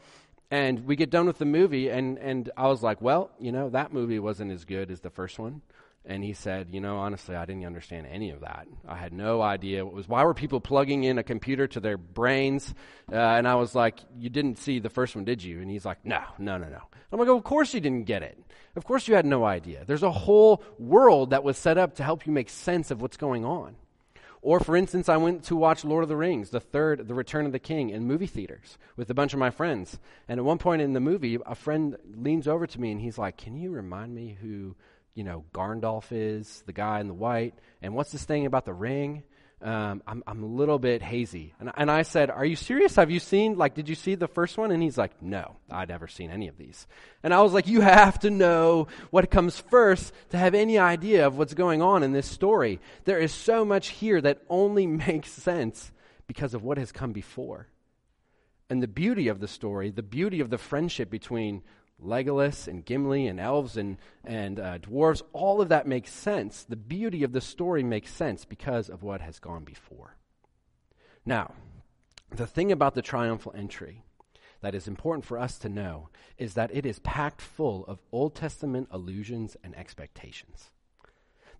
And 0.50 0.84
we 0.86 0.96
get 0.96 1.10
done 1.10 1.26
with 1.26 1.38
the 1.38 1.44
movie, 1.44 1.90
and, 1.90 2.18
and 2.18 2.50
I 2.56 2.66
was 2.66 2.82
like, 2.82 3.00
well, 3.00 3.30
you 3.38 3.52
know, 3.52 3.70
that 3.70 3.92
movie 3.92 4.18
wasn't 4.18 4.50
as 4.50 4.64
good 4.64 4.90
as 4.90 4.98
the 4.98 5.10
first 5.10 5.38
one. 5.38 5.62
And 6.04 6.24
he 6.24 6.32
said, 6.32 6.68
You 6.72 6.80
know, 6.80 6.96
honestly, 6.96 7.36
I 7.36 7.44
didn't 7.44 7.66
understand 7.66 8.06
any 8.10 8.30
of 8.30 8.40
that. 8.40 8.66
I 8.88 8.96
had 8.96 9.12
no 9.12 9.42
idea 9.42 9.84
what 9.84 9.94
was. 9.94 10.08
Why 10.08 10.24
were 10.24 10.32
people 10.32 10.60
plugging 10.60 11.04
in 11.04 11.18
a 11.18 11.22
computer 11.22 11.66
to 11.68 11.80
their 11.80 11.98
brains? 11.98 12.74
Uh, 13.12 13.16
and 13.16 13.46
I 13.46 13.56
was 13.56 13.74
like, 13.74 14.00
You 14.18 14.30
didn't 14.30 14.58
see 14.58 14.78
the 14.78 14.88
first 14.88 15.14
one, 15.14 15.24
did 15.24 15.42
you? 15.42 15.60
And 15.60 15.70
he's 15.70 15.84
like, 15.84 16.04
No, 16.04 16.22
no, 16.38 16.56
no, 16.56 16.68
no. 16.68 16.80
I'm 17.12 17.18
like, 17.18 17.28
Of 17.28 17.44
course 17.44 17.74
you 17.74 17.80
didn't 17.80 18.06
get 18.06 18.22
it. 18.22 18.42
Of 18.76 18.84
course 18.84 19.08
you 19.08 19.14
had 19.14 19.26
no 19.26 19.44
idea. 19.44 19.84
There's 19.86 20.02
a 20.02 20.10
whole 20.10 20.62
world 20.78 21.30
that 21.30 21.44
was 21.44 21.58
set 21.58 21.76
up 21.76 21.96
to 21.96 22.02
help 22.02 22.26
you 22.26 22.32
make 22.32 22.48
sense 22.48 22.90
of 22.90 23.02
what's 23.02 23.18
going 23.18 23.44
on. 23.44 23.76
Or, 24.42 24.58
for 24.58 24.74
instance, 24.76 25.08
I 25.08 25.18
went 25.18 25.44
to 25.44 25.56
watch 25.56 25.84
Lord 25.84 26.02
of 26.02 26.08
the 26.08 26.16
Rings, 26.16 26.50
the 26.50 26.60
third, 26.60 27.06
The 27.08 27.14
Return 27.14 27.44
of 27.44 27.52
the 27.52 27.58
King, 27.58 27.90
in 27.90 28.06
movie 28.06 28.26
theaters 28.26 28.78
with 28.96 29.10
a 29.10 29.14
bunch 29.14 29.34
of 29.34 29.38
my 29.38 29.50
friends. 29.50 29.98
And 30.28 30.40
at 30.40 30.44
one 30.44 30.56
point 30.58 30.80
in 30.80 30.94
the 30.94 31.00
movie, 31.00 31.38
a 31.44 31.54
friend 31.54 31.96
leans 32.16 32.48
over 32.48 32.66
to 32.66 32.80
me 32.80 32.90
and 32.90 33.00
he's 33.00 33.18
like, 33.18 33.36
Can 33.36 33.56
you 33.56 33.70
remind 33.70 34.14
me 34.14 34.38
who 34.40 34.76
you 35.14 35.24
know, 35.24 35.44
Gandalf 35.52 36.06
is, 36.10 36.62
the 36.66 36.72
guy 36.72 37.00
in 37.00 37.08
the 37.08 37.14
white, 37.14 37.54
and 37.82 37.94
what's 37.94 38.12
this 38.12 38.24
thing 38.24 38.46
about 38.46 38.64
the 38.64 38.72
ring? 38.72 39.22
Um, 39.62 40.02
I'm, 40.06 40.22
I'm 40.26 40.42
a 40.42 40.46
little 40.46 40.78
bit 40.78 41.02
hazy. 41.02 41.52
And, 41.60 41.70
and 41.76 41.90
I 41.90 42.02
said, 42.02 42.30
Are 42.30 42.44
you 42.44 42.56
serious? 42.56 42.96
Have 42.96 43.10
you 43.10 43.20
seen, 43.20 43.58
like, 43.58 43.74
did 43.74 43.90
you 43.90 43.94
see 43.94 44.14
the 44.14 44.28
first 44.28 44.56
one? 44.56 44.70
And 44.70 44.82
he's 44.82 44.96
like, 44.96 45.22
No, 45.22 45.56
I'd 45.70 45.88
never 45.88 46.08
seen 46.08 46.30
any 46.30 46.48
of 46.48 46.56
these. 46.56 46.86
And 47.22 47.34
I 47.34 47.42
was 47.42 47.52
like, 47.52 47.66
You 47.66 47.82
have 47.82 48.18
to 48.20 48.30
know 48.30 48.88
what 49.10 49.30
comes 49.30 49.58
first 49.58 50.14
to 50.30 50.38
have 50.38 50.54
any 50.54 50.78
idea 50.78 51.26
of 51.26 51.36
what's 51.36 51.52
going 51.52 51.82
on 51.82 52.02
in 52.02 52.12
this 52.12 52.26
story. 52.26 52.80
There 53.04 53.18
is 53.18 53.32
so 53.32 53.64
much 53.64 53.88
here 53.88 54.20
that 54.22 54.42
only 54.48 54.86
makes 54.86 55.30
sense 55.30 55.92
because 56.26 56.54
of 56.54 56.62
what 56.62 56.78
has 56.78 56.90
come 56.90 57.12
before. 57.12 57.66
And 58.70 58.82
the 58.82 58.88
beauty 58.88 59.28
of 59.28 59.40
the 59.40 59.48
story, 59.48 59.90
the 59.90 60.02
beauty 60.02 60.40
of 60.40 60.48
the 60.48 60.56
friendship 60.56 61.10
between 61.10 61.62
Legolas 62.02 62.66
and 62.66 62.84
Gimli 62.84 63.26
and 63.26 63.38
elves 63.38 63.76
and, 63.76 63.98
and 64.24 64.58
uh, 64.58 64.78
dwarves, 64.78 65.22
all 65.32 65.60
of 65.60 65.68
that 65.68 65.86
makes 65.86 66.12
sense. 66.12 66.64
The 66.64 66.76
beauty 66.76 67.22
of 67.22 67.32
the 67.32 67.40
story 67.40 67.82
makes 67.82 68.12
sense 68.12 68.44
because 68.44 68.88
of 68.88 69.02
what 69.02 69.20
has 69.20 69.38
gone 69.38 69.64
before. 69.64 70.16
Now, 71.24 71.54
the 72.30 72.46
thing 72.46 72.72
about 72.72 72.94
the 72.94 73.02
triumphal 73.02 73.54
entry 73.56 74.04
that 74.60 74.74
is 74.74 74.86
important 74.86 75.24
for 75.24 75.38
us 75.38 75.58
to 75.58 75.68
know 75.68 76.08
is 76.38 76.54
that 76.54 76.74
it 76.74 76.86
is 76.86 76.98
packed 77.00 77.40
full 77.40 77.84
of 77.86 78.02
Old 78.12 78.34
Testament 78.34 78.88
allusions 78.90 79.56
and 79.62 79.76
expectations. 79.76 80.70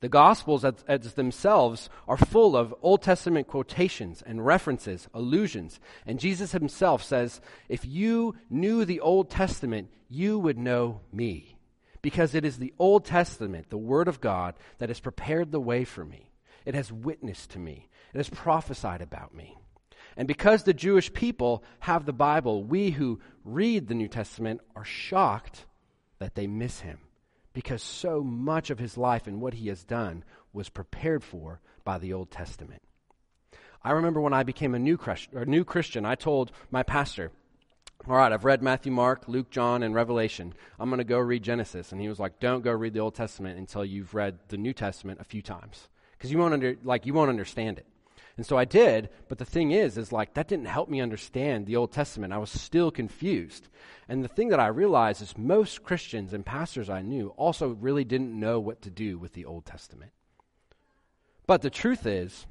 The 0.01 0.09
Gospels, 0.09 0.65
as, 0.65 0.83
as, 0.89 1.13
themselves, 1.13 1.91
are 2.09 2.17
full 2.17 2.57
of 2.57 2.75
Old 2.81 3.03
Testament 3.03 3.47
quotations 3.47 4.23
and 4.23 4.45
references, 4.45 5.09
allusions. 5.13 5.79
And 6.07 6.19
Jesus 6.19 6.53
himself 6.53 7.03
says, 7.03 7.41
If 7.69 7.85
you 7.85 8.35
knew 8.49 8.87
the 8.87 9.01
Old 9.01 9.31
Testament, 9.31 9.91
you 10.09 10.39
would 10.39 10.57
know 10.57 11.01
me. 11.13 11.57
Because 12.01 12.35
it 12.35 12.47
is 12.47 12.57
the 12.57 12.73
Old 12.79 13.05
Testament, 13.05 13.69
the 13.69 13.77
Word 13.77 14.09
of 14.09 14.23
God, 14.23 14.55
that 14.79 14.89
has 14.89 15.01
prepared 15.01 15.53
the 15.53 15.61
way 15.61 15.85
for 15.85 16.05
me. 16.05 16.31
It 16.65 16.75
has 16.75 16.91
witnessed 16.91 17.51
to 17.51 17.59
me, 17.59 17.89
it 18.15 18.17
has 18.17 18.31
prophesied 18.31 19.03
about 19.03 19.35
me. 19.35 19.59
And 20.17 20.27
because 20.27 20.63
the 20.63 20.75
Jewish 20.75 21.13
people 21.13 21.63
have 21.81 22.07
the 22.07 22.13
Bible, 22.13 22.65
we 22.65 22.91
who 22.91 23.21
read 23.45 23.87
the 23.87 23.95
New 23.95 24.09
Testament 24.09 24.63
are 24.75 24.85
shocked 24.85 25.67
that 26.19 26.35
they 26.35 26.47
miss 26.47 26.81
him 26.81 26.99
because 27.53 27.83
so 27.83 28.23
much 28.23 28.71
of 28.71 28.79
his 28.79 28.97
life 28.97 29.27
and 29.27 29.41
what 29.41 29.55
he 29.55 29.69
has 29.69 29.85
done 29.85 30.25
was 30.53 30.69
prepared 30.69 31.25
for 31.25 31.61
by 31.85 31.99
the 31.99 32.13
Old 32.13 32.31
Testament. 32.31 32.83
I 33.83 33.93
remember 33.93 34.21
when 34.21 34.35
I 34.35 34.43
became 34.43 34.75
a 34.75 34.79
new, 34.79 34.99
new 35.47 35.65
Christian, 35.65 36.05
I 36.05 36.15
told 36.15 36.53
my 36.71 36.83
pastor, 36.83 37.33
All 38.07 38.17
right, 38.17 38.33
I've 38.33 38.45
read 38.45 38.63
Matthew, 38.63 38.93
Mark, 38.93 39.27
Luke, 39.27 39.51
John, 39.51 39.83
and 39.83 39.95
Revelation. 39.95 40.55
I'm 40.79 40.91
going 40.91 40.99
to 40.99 41.05
go 41.05 41.19
read 41.19 41.43
Genesis. 41.43 41.93
And 41.93 42.01
he 42.01 42.09
was 42.09 42.21
like, 42.21 42.41
Don't 42.41 42.63
go 42.63 42.73
read 42.73 42.93
the 42.93 43.01
Old 43.01 43.15
Testament 43.15 43.59
until 43.59 43.85
you've 43.85 44.15
read 44.15 44.39
the 44.49 44.59
New 44.59 44.75
Testament 44.75 45.21
a 45.21 45.25
few 45.25 45.41
times. 45.41 45.89
Because 46.13 46.31
you, 46.31 46.39
won't 46.39 46.53
under, 46.53 46.77
like, 46.85 47.07
you 47.07 47.15
won't 47.15 47.31
understand 47.31 47.79
it. 47.79 47.87
And 48.41 48.47
so 48.47 48.57
I 48.57 48.65
did, 48.65 49.11
but 49.29 49.37
the 49.37 49.45
thing 49.45 49.73
is, 49.73 49.99
is 49.99 50.13
like 50.13 50.33
that 50.33 50.49
didn't 50.49 50.65
help 50.65 50.89
me 50.89 51.03
understand 51.03 51.67
the 51.67 51.77
Old 51.77 51.93
Testament. 51.93 52.33
I 52.33 52.39
was 52.39 52.51
still 52.51 52.91
confused. 52.91 53.69
And 54.09 54.25
the 54.25 54.29
thing 54.29 54.49
that 54.49 54.59
I 54.59 54.69
realized 54.69 55.21
is 55.21 55.37
most 55.37 55.83
Christians 55.83 56.33
and 56.33 56.43
pastors 56.43 56.89
I 56.89 57.03
knew 57.03 57.35
also 57.37 57.69
really 57.69 58.03
didn't 58.03 58.33
know 58.33 58.59
what 58.59 58.81
to 58.81 58.91
do 58.91 59.19
with 59.19 59.35
the 59.35 59.45
Old 59.45 59.67
Testament. 59.67 60.13
But 61.47 61.61
the 61.61 61.69
truth 61.69 62.07
is, 62.07 62.47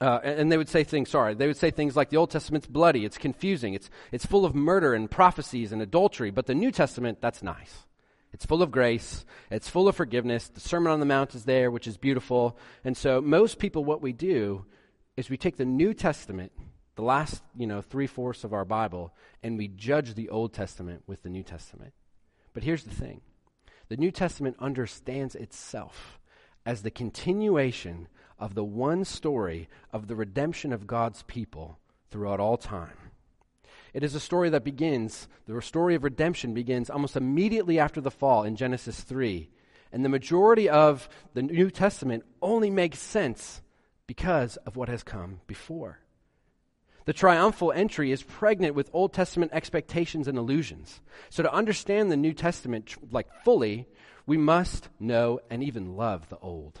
uh, 0.00 0.20
and 0.22 0.52
they 0.52 0.56
would 0.56 0.68
say 0.68 0.84
things, 0.84 1.10
sorry, 1.10 1.34
they 1.34 1.48
would 1.48 1.56
say 1.56 1.72
things 1.72 1.96
like 1.96 2.10
the 2.10 2.16
Old 2.18 2.30
Testament's 2.30 2.68
bloody, 2.68 3.04
it's 3.04 3.18
confusing, 3.18 3.74
it's, 3.74 3.90
it's 4.12 4.26
full 4.26 4.44
of 4.44 4.54
murder 4.54 4.94
and 4.94 5.10
prophecies 5.10 5.72
and 5.72 5.82
adultery, 5.82 6.30
but 6.30 6.46
the 6.46 6.54
New 6.54 6.70
Testament, 6.70 7.20
that's 7.20 7.42
nice. 7.42 7.87
It's 8.32 8.46
full 8.46 8.62
of 8.62 8.70
grace. 8.70 9.24
It's 9.50 9.68
full 9.68 9.88
of 9.88 9.96
forgiveness. 9.96 10.48
The 10.48 10.60
Sermon 10.60 10.92
on 10.92 11.00
the 11.00 11.06
Mount 11.06 11.34
is 11.34 11.44
there, 11.44 11.70
which 11.70 11.86
is 11.86 11.96
beautiful. 11.96 12.58
And 12.84 12.96
so, 12.96 13.20
most 13.20 13.58
people, 13.58 13.84
what 13.84 14.02
we 14.02 14.12
do 14.12 14.66
is 15.16 15.30
we 15.30 15.36
take 15.36 15.56
the 15.56 15.64
New 15.64 15.94
Testament, 15.94 16.52
the 16.96 17.02
last, 17.02 17.42
you 17.56 17.66
know, 17.66 17.80
three 17.80 18.06
fourths 18.06 18.44
of 18.44 18.52
our 18.52 18.64
Bible, 18.64 19.14
and 19.42 19.56
we 19.56 19.68
judge 19.68 20.14
the 20.14 20.28
Old 20.28 20.52
Testament 20.52 21.02
with 21.06 21.22
the 21.22 21.30
New 21.30 21.42
Testament. 21.42 21.94
But 22.52 22.62
here's 22.62 22.84
the 22.84 22.94
thing 22.94 23.22
the 23.88 23.96
New 23.96 24.10
Testament 24.10 24.56
understands 24.58 25.34
itself 25.34 26.18
as 26.66 26.82
the 26.82 26.90
continuation 26.90 28.08
of 28.38 28.54
the 28.54 28.64
one 28.64 29.04
story 29.04 29.68
of 29.92 30.06
the 30.06 30.14
redemption 30.14 30.72
of 30.72 30.86
God's 30.86 31.22
people 31.22 31.78
throughout 32.10 32.40
all 32.40 32.56
time. 32.56 33.07
It 33.94 34.02
is 34.02 34.14
a 34.14 34.20
story 34.20 34.50
that 34.50 34.64
begins, 34.64 35.28
the 35.46 35.60
story 35.62 35.94
of 35.94 36.04
redemption 36.04 36.54
begins 36.54 36.90
almost 36.90 37.16
immediately 37.16 37.78
after 37.78 38.00
the 38.00 38.10
fall 38.10 38.44
in 38.44 38.56
Genesis 38.56 39.00
3. 39.00 39.50
And 39.92 40.04
the 40.04 40.10
majority 40.10 40.68
of 40.68 41.08
the 41.34 41.42
New 41.42 41.70
Testament 41.70 42.24
only 42.42 42.70
makes 42.70 42.98
sense 42.98 43.62
because 44.06 44.56
of 44.58 44.76
what 44.76 44.88
has 44.88 45.02
come 45.02 45.40
before. 45.46 46.00
The 47.06 47.14
triumphal 47.14 47.72
entry 47.72 48.12
is 48.12 48.22
pregnant 48.22 48.74
with 48.74 48.90
Old 48.92 49.14
Testament 49.14 49.52
expectations 49.54 50.28
and 50.28 50.36
illusions. 50.36 51.00
So 51.30 51.42
to 51.42 51.52
understand 51.52 52.10
the 52.10 52.18
New 52.18 52.34
Testament 52.34 52.94
like 53.10 53.28
fully, 53.44 53.88
we 54.26 54.36
must 54.36 54.90
know 55.00 55.40
and 55.48 55.62
even 55.62 55.96
love 55.96 56.28
the 56.28 56.36
Old. 56.38 56.80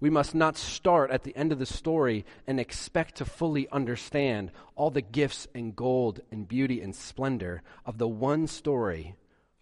We 0.00 0.10
must 0.10 0.34
not 0.34 0.56
start 0.56 1.10
at 1.10 1.22
the 1.22 1.36
end 1.36 1.52
of 1.52 1.58
the 1.58 1.66
story 1.66 2.24
and 2.46 2.58
expect 2.58 3.16
to 3.16 3.24
fully 3.24 3.68
understand 3.70 4.50
all 4.74 4.90
the 4.90 5.02
gifts 5.02 5.46
and 5.54 5.74
gold 5.74 6.20
and 6.30 6.48
beauty 6.48 6.80
and 6.80 6.94
splendor 6.94 7.62
of 7.86 7.98
the 7.98 8.08
one 8.08 8.46
story 8.46 9.14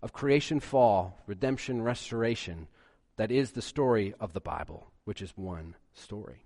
of 0.02 0.12
creation, 0.12 0.60
fall, 0.60 1.18
redemption, 1.26 1.82
restoration 1.82 2.66
that 3.16 3.30
is 3.30 3.52
the 3.52 3.62
story 3.62 4.14
of 4.18 4.32
the 4.32 4.40
Bible, 4.40 4.90
which 5.04 5.22
is 5.22 5.32
one 5.36 5.76
story. 5.94 6.44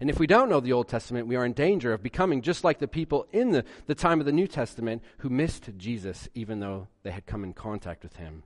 And 0.00 0.08
if 0.08 0.20
we 0.20 0.28
don't 0.28 0.48
know 0.48 0.60
the 0.60 0.72
Old 0.72 0.88
Testament, 0.88 1.26
we 1.26 1.34
are 1.34 1.44
in 1.44 1.52
danger 1.52 1.92
of 1.92 2.02
becoming 2.02 2.40
just 2.40 2.62
like 2.62 2.78
the 2.78 2.86
people 2.86 3.26
in 3.32 3.50
the, 3.50 3.64
the 3.86 3.96
time 3.96 4.20
of 4.20 4.26
the 4.26 4.32
New 4.32 4.46
Testament 4.46 5.02
who 5.18 5.28
missed 5.28 5.68
Jesus 5.76 6.28
even 6.34 6.60
though 6.60 6.86
they 7.02 7.10
had 7.10 7.26
come 7.26 7.42
in 7.42 7.52
contact 7.52 8.04
with 8.04 8.16
him. 8.16 8.44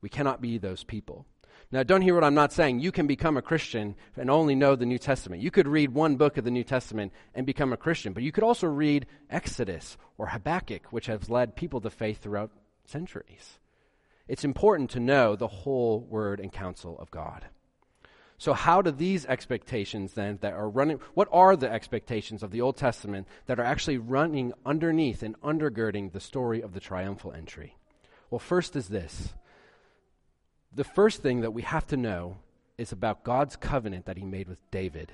We 0.00 0.08
cannot 0.08 0.40
be 0.40 0.58
those 0.58 0.84
people. 0.84 1.26
Now, 1.72 1.82
don't 1.82 2.02
hear 2.02 2.14
what 2.14 2.22
I'm 2.22 2.34
not 2.34 2.52
saying. 2.52 2.80
You 2.80 2.92
can 2.92 3.06
become 3.06 3.38
a 3.38 3.42
Christian 3.42 3.96
and 4.14 4.30
only 4.30 4.54
know 4.54 4.76
the 4.76 4.84
New 4.84 4.98
Testament. 4.98 5.40
You 5.40 5.50
could 5.50 5.66
read 5.66 5.94
one 5.94 6.16
book 6.16 6.36
of 6.36 6.44
the 6.44 6.50
New 6.50 6.64
Testament 6.64 7.14
and 7.34 7.46
become 7.46 7.72
a 7.72 7.78
Christian, 7.78 8.12
but 8.12 8.22
you 8.22 8.30
could 8.30 8.44
also 8.44 8.66
read 8.66 9.06
Exodus 9.30 9.96
or 10.18 10.26
Habakkuk, 10.26 10.92
which 10.92 11.06
has 11.06 11.30
led 11.30 11.56
people 11.56 11.80
to 11.80 11.88
faith 11.88 12.18
throughout 12.18 12.50
centuries. 12.84 13.58
It's 14.28 14.44
important 14.44 14.90
to 14.90 15.00
know 15.00 15.34
the 15.34 15.48
whole 15.48 16.00
word 16.00 16.40
and 16.40 16.52
counsel 16.52 16.98
of 16.98 17.10
God. 17.10 17.46
So, 18.36 18.52
how 18.52 18.82
do 18.82 18.90
these 18.90 19.24
expectations 19.24 20.12
then 20.12 20.38
that 20.42 20.52
are 20.52 20.68
running, 20.68 21.00
what 21.14 21.28
are 21.32 21.56
the 21.56 21.72
expectations 21.72 22.42
of 22.42 22.50
the 22.50 22.60
Old 22.60 22.76
Testament 22.76 23.26
that 23.46 23.58
are 23.58 23.64
actually 23.64 23.98
running 23.98 24.52
underneath 24.66 25.22
and 25.22 25.40
undergirding 25.40 26.12
the 26.12 26.20
story 26.20 26.60
of 26.60 26.74
the 26.74 26.80
triumphal 26.80 27.32
entry? 27.32 27.76
Well, 28.30 28.40
first 28.40 28.76
is 28.76 28.88
this 28.88 29.32
the 30.74 30.84
first 30.84 31.22
thing 31.22 31.40
that 31.42 31.52
we 31.52 31.62
have 31.62 31.86
to 31.88 31.96
know 31.96 32.36
is 32.78 32.92
about 32.92 33.24
God's 33.24 33.56
covenant 33.56 34.06
that 34.06 34.16
he 34.16 34.24
made 34.24 34.48
with 34.48 34.58
David. 34.70 35.12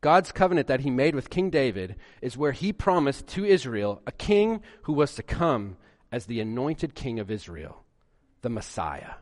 God's 0.00 0.32
covenant 0.32 0.68
that 0.68 0.80
he 0.80 0.90
made 0.90 1.14
with 1.14 1.28
King 1.28 1.50
David 1.50 1.96
is 2.22 2.36
where 2.36 2.52
he 2.52 2.72
promised 2.72 3.26
to 3.28 3.44
Israel 3.44 4.00
a 4.06 4.12
king 4.12 4.62
who 4.82 4.94
was 4.94 5.14
to 5.14 5.22
come 5.22 5.76
as 6.10 6.26
the 6.26 6.40
anointed 6.40 6.94
king 6.94 7.20
of 7.20 7.30
Israel, 7.30 7.84
the 8.40 8.48
Messiah. 8.48 9.14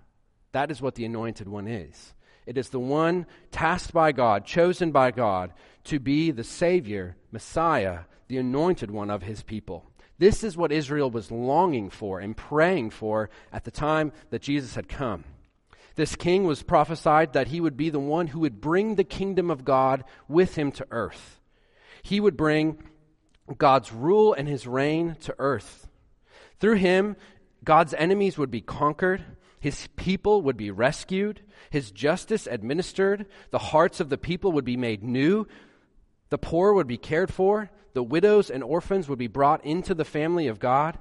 That 0.52 0.70
is 0.70 0.80
what 0.80 0.94
the 0.94 1.04
anointed 1.04 1.48
one 1.48 1.66
is. 1.66 2.14
It 2.46 2.56
is 2.56 2.70
the 2.70 2.80
one 2.80 3.26
tasked 3.50 3.92
by 3.92 4.12
God, 4.12 4.46
chosen 4.46 4.92
by 4.92 5.10
God, 5.10 5.52
to 5.84 5.98
be 5.98 6.30
the 6.30 6.44
Savior, 6.44 7.16
Messiah, 7.32 8.00
the 8.28 8.38
anointed 8.38 8.90
one 8.90 9.10
of 9.10 9.22
his 9.22 9.42
people. 9.42 9.84
This 10.18 10.42
is 10.42 10.56
what 10.56 10.72
Israel 10.72 11.10
was 11.10 11.30
longing 11.30 11.90
for 11.90 12.20
and 12.20 12.36
praying 12.36 12.90
for 12.90 13.28
at 13.52 13.64
the 13.64 13.70
time 13.70 14.12
that 14.30 14.42
Jesus 14.42 14.74
had 14.76 14.88
come. 14.88 15.24
This 15.98 16.14
king 16.14 16.44
was 16.44 16.62
prophesied 16.62 17.32
that 17.32 17.48
he 17.48 17.60
would 17.60 17.76
be 17.76 17.90
the 17.90 17.98
one 17.98 18.28
who 18.28 18.38
would 18.38 18.60
bring 18.60 18.94
the 18.94 19.02
kingdom 19.02 19.50
of 19.50 19.64
God 19.64 20.04
with 20.28 20.54
him 20.54 20.70
to 20.70 20.86
earth. 20.92 21.40
He 22.04 22.20
would 22.20 22.36
bring 22.36 22.80
God's 23.56 23.92
rule 23.92 24.32
and 24.32 24.46
his 24.46 24.64
reign 24.64 25.16
to 25.22 25.34
earth. 25.40 25.88
Through 26.60 26.76
him, 26.76 27.16
God's 27.64 27.94
enemies 27.94 28.38
would 28.38 28.52
be 28.52 28.60
conquered, 28.60 29.24
his 29.58 29.88
people 29.96 30.42
would 30.42 30.56
be 30.56 30.70
rescued, 30.70 31.40
his 31.68 31.90
justice 31.90 32.46
administered, 32.46 33.26
the 33.50 33.58
hearts 33.58 33.98
of 33.98 34.08
the 34.08 34.16
people 34.16 34.52
would 34.52 34.64
be 34.64 34.76
made 34.76 35.02
new, 35.02 35.48
the 36.30 36.38
poor 36.38 36.74
would 36.74 36.86
be 36.86 36.96
cared 36.96 37.34
for, 37.34 37.72
the 37.94 38.04
widows 38.04 38.50
and 38.50 38.62
orphans 38.62 39.08
would 39.08 39.18
be 39.18 39.26
brought 39.26 39.64
into 39.64 39.96
the 39.96 40.04
family 40.04 40.46
of 40.46 40.60
God. 40.60 40.96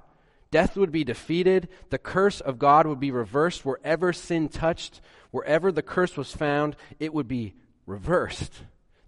Death 0.51 0.77
would 0.77 0.91
be 0.91 1.03
defeated. 1.03 1.67
The 1.89 1.97
curse 1.97 2.39
of 2.39 2.59
God 2.59 2.87
would 2.87 2.99
be 2.99 3.11
reversed. 3.11 3.65
Wherever 3.65 4.13
sin 4.13 4.49
touched, 4.49 5.01
wherever 5.31 5.71
the 5.71 5.81
curse 5.81 6.15
was 6.15 6.31
found, 6.31 6.75
it 6.99 7.13
would 7.13 7.27
be 7.27 7.53
reversed. 7.85 8.53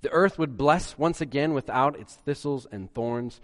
The 0.01 0.11
earth 0.11 0.37
would 0.37 0.57
bless 0.57 0.97
once 0.97 1.21
again 1.21 1.53
without 1.53 1.99
its 1.99 2.15
thistles 2.15 2.67
and 2.71 2.93
thorns. 2.93 3.41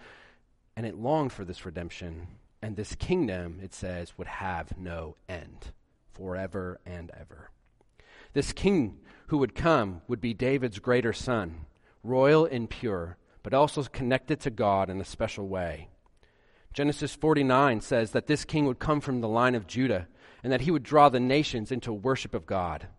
And 0.76 0.86
it 0.86 0.98
longed 0.98 1.32
for 1.32 1.46
this 1.46 1.66
redemption. 1.66 2.28
And 2.62 2.76
this 2.76 2.96
kingdom, 2.96 3.60
it 3.62 3.74
says, 3.74 4.18
would 4.18 4.28
have 4.28 4.78
no 4.78 5.16
end 5.30 5.72
forever 6.14 6.80
and 6.86 7.12
ever. 7.20 7.52
This 8.34 8.52
king 8.52 8.98
who 9.28 9.38
would 9.38 9.56
come 9.56 10.02
would 10.08 10.20
be 10.20 10.34
David's 10.34 10.80
greater 10.80 11.14
son, 11.14 11.66
royal 12.04 12.46
and 12.46 12.70
pure, 12.70 13.18
but 13.44 13.54
also 13.54 13.84
connected 13.84 14.40
to 14.42 14.50
God 14.50 14.90
in 14.90 15.00
a 15.00 15.06
special 15.06 15.48
way. 15.48 15.90
Genesis 16.76 17.16
49 17.16 17.80
says 17.80 18.12
that 18.12 18.28
this 18.28 18.44
king 18.44 18.66
would 18.66 18.80
come 18.80 19.00
from 19.00 19.22
the 19.22 19.30
line 19.30 19.56
of 19.56 19.66
Judah 19.66 20.10
and 20.44 20.52
that 20.52 20.60
he 20.60 20.72
would 20.72 20.84
draw 20.84 21.08
the 21.08 21.22
nations 21.22 21.72
into 21.72 21.94
worship 21.94 22.36
of 22.36 22.46
God. 22.46 22.90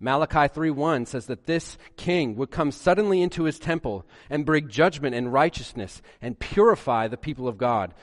Malachi 0.00 0.48
3:1 0.48 1.04
says 1.06 1.26
that 1.26 1.44
this 1.44 1.76
king 1.98 2.34
would 2.34 2.50
come 2.50 2.72
suddenly 2.72 3.20
into 3.20 3.44
his 3.44 3.58
temple 3.58 4.06
and 4.30 4.46
bring 4.46 4.68
judgment 4.68 5.14
and 5.14 5.34
righteousness 5.34 6.00
and 6.22 6.38
purify 6.38 7.06
the 7.06 7.18
people 7.18 7.46
of 7.46 7.58
God. 7.58 7.94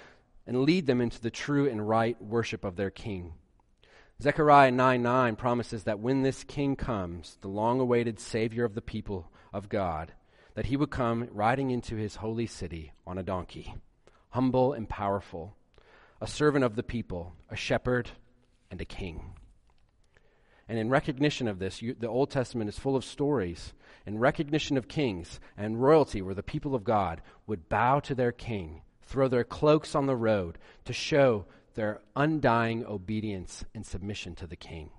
and 0.47 0.63
lead 0.63 0.87
them 0.87 0.99
into 0.99 1.21
the 1.21 1.29
true 1.29 1.69
and 1.69 1.87
right 1.87 2.19
worship 2.21 2.63
of 2.63 2.75
their 2.75 2.89
king. 2.89 3.33
Zechariah 4.21 4.71
9 4.71 5.01
9 5.01 5.35
promises 5.35 5.83
that 5.83 5.99
when 5.99 6.23
this 6.23 6.43
king 6.43 6.75
comes, 6.75 7.37
the 7.41 7.47
long 7.47 7.79
awaited 7.79 8.19
Savior 8.19 8.65
of 8.65 8.73
the 8.73 8.81
people 8.81 9.31
of 9.53 9.69
God, 9.69 10.13
that 10.55 10.65
he 10.65 10.75
would 10.75 10.89
come 10.89 11.29
riding 11.31 11.69
into 11.69 11.95
his 11.95 12.17
holy 12.17 12.47
city 12.47 12.91
on 13.05 13.19
a 13.19 13.23
donkey, 13.23 13.75
humble 14.31 14.73
and 14.73 14.89
powerful, 14.89 15.55
a 16.19 16.27
servant 16.27 16.65
of 16.65 16.75
the 16.75 16.83
people, 16.83 17.33
a 17.49 17.55
shepherd, 17.55 18.09
and 18.69 18.81
a 18.81 18.85
king. 18.85 19.33
And 20.67 20.79
in 20.79 20.89
recognition 20.89 21.47
of 21.47 21.59
this, 21.59 21.81
you, 21.81 21.93
the 21.93 22.07
Old 22.07 22.31
Testament 22.31 22.69
is 22.69 22.79
full 22.79 22.95
of 22.95 23.03
stories 23.03 23.73
in 24.05 24.19
recognition 24.19 24.77
of 24.77 24.87
kings 24.87 25.39
and 25.57 25.81
royalty 25.81 26.21
where 26.21 26.33
the 26.33 26.43
people 26.43 26.73
of 26.73 26.83
God 26.83 27.21
would 27.45 27.69
bow 27.69 27.99
to 28.01 28.15
their 28.15 28.31
king, 28.31 28.81
throw 29.01 29.27
their 29.27 29.43
cloaks 29.43 29.95
on 29.95 30.05
the 30.05 30.15
road 30.15 30.57
to 30.85 30.93
show 30.93 31.45
their 31.73 32.01
undying 32.15 32.85
obedience 32.85 33.65
and 33.75 33.85
submission 33.85 34.35
to 34.35 34.47
the 34.47 34.55
king. 34.55 34.89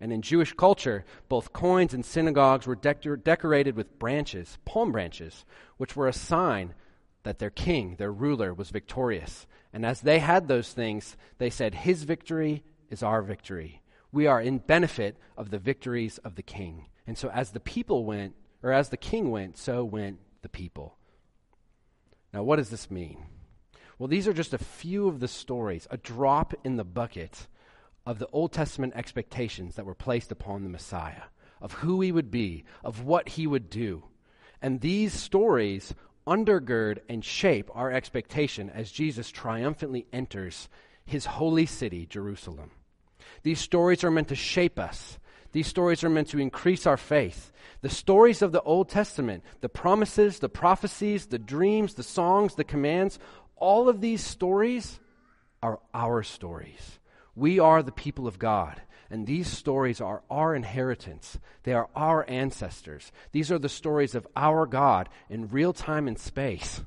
And 0.00 0.12
in 0.12 0.20
Jewish 0.20 0.52
culture, 0.52 1.04
both 1.28 1.52
coins 1.52 1.94
and 1.94 2.04
synagogues 2.04 2.66
were 2.66 2.74
decorated 2.74 3.76
with 3.76 4.00
branches, 4.00 4.58
palm 4.64 4.90
branches, 4.90 5.44
which 5.76 5.94
were 5.94 6.08
a 6.08 6.12
sign 6.12 6.74
that 7.22 7.38
their 7.38 7.50
king, 7.50 7.96
their 7.96 8.12
ruler, 8.12 8.52
was 8.52 8.70
victorious. 8.70 9.46
And 9.72 9.86
as 9.86 10.00
they 10.00 10.18
had 10.18 10.48
those 10.48 10.72
things, 10.72 11.16
they 11.38 11.50
said, 11.50 11.74
His 11.74 12.04
victory 12.04 12.62
is 12.90 13.02
our 13.02 13.22
victory. 13.22 13.82
We 14.10 14.26
are 14.26 14.40
in 14.40 14.58
benefit 14.58 15.16
of 15.36 15.50
the 15.50 15.58
victories 15.58 16.18
of 16.18 16.34
the 16.34 16.42
king. 16.42 16.86
And 17.06 17.16
so 17.16 17.30
as 17.30 17.50
the 17.50 17.60
people 17.60 18.04
went, 18.04 18.34
or 18.62 18.72
as 18.72 18.90
the 18.90 18.96
king 18.96 19.30
went, 19.30 19.56
so 19.56 19.84
went 19.84 20.18
the 20.42 20.48
people. 20.48 20.96
Now, 22.32 22.42
what 22.42 22.56
does 22.56 22.70
this 22.70 22.90
mean? 22.90 23.24
Well, 23.98 24.08
these 24.08 24.26
are 24.26 24.32
just 24.32 24.54
a 24.54 24.58
few 24.58 25.08
of 25.08 25.20
the 25.20 25.28
stories, 25.28 25.86
a 25.90 25.96
drop 25.96 26.54
in 26.64 26.76
the 26.76 26.84
bucket 26.84 27.46
of 28.04 28.18
the 28.18 28.28
Old 28.32 28.52
Testament 28.52 28.94
expectations 28.96 29.76
that 29.76 29.86
were 29.86 29.94
placed 29.94 30.32
upon 30.32 30.62
the 30.62 30.70
Messiah, 30.70 31.22
of 31.60 31.72
who 31.74 32.00
he 32.00 32.10
would 32.10 32.30
be, 32.30 32.64
of 32.82 33.04
what 33.04 33.30
he 33.30 33.46
would 33.46 33.70
do. 33.70 34.04
And 34.60 34.80
these 34.80 35.12
stories 35.12 35.94
undergird 36.26 36.98
and 37.08 37.24
shape 37.24 37.70
our 37.74 37.90
expectation 37.90 38.70
as 38.70 38.90
Jesus 38.90 39.30
triumphantly 39.30 40.06
enters 40.12 40.68
his 41.04 41.26
holy 41.26 41.66
city, 41.66 42.06
Jerusalem. 42.06 42.70
These 43.42 43.60
stories 43.60 44.04
are 44.04 44.10
meant 44.10 44.28
to 44.28 44.34
shape 44.34 44.78
us. 44.78 45.18
These 45.52 45.66
stories 45.66 46.02
are 46.02 46.08
meant 46.08 46.28
to 46.28 46.38
increase 46.38 46.86
our 46.86 46.96
faith. 46.96 47.52
The 47.82 47.90
stories 47.90 48.42
of 48.42 48.52
the 48.52 48.62
Old 48.62 48.88
Testament, 48.88 49.44
the 49.60 49.68
promises, 49.68 50.38
the 50.38 50.48
prophecies, 50.48 51.26
the 51.26 51.38
dreams, 51.38 51.94
the 51.94 52.02
songs, 52.02 52.54
the 52.54 52.64
commands, 52.64 53.18
all 53.56 53.88
of 53.88 54.00
these 54.00 54.24
stories 54.24 54.98
are 55.62 55.80
our 55.92 56.22
stories. 56.22 56.98
We 57.34 57.58
are 57.58 57.82
the 57.82 57.92
people 57.92 58.26
of 58.26 58.38
God, 58.38 58.80
and 59.12 59.26
these 59.26 59.46
stories 59.46 60.00
are 60.00 60.22
our 60.30 60.54
inheritance. 60.54 61.38
They 61.64 61.74
are 61.74 61.90
our 61.94 62.24
ancestors. 62.30 63.12
These 63.32 63.52
are 63.52 63.58
the 63.58 63.68
stories 63.68 64.14
of 64.14 64.26
our 64.34 64.64
God 64.64 65.10
in 65.28 65.48
real 65.48 65.74
time 65.74 66.08
and 66.08 66.18
space. 66.18 66.80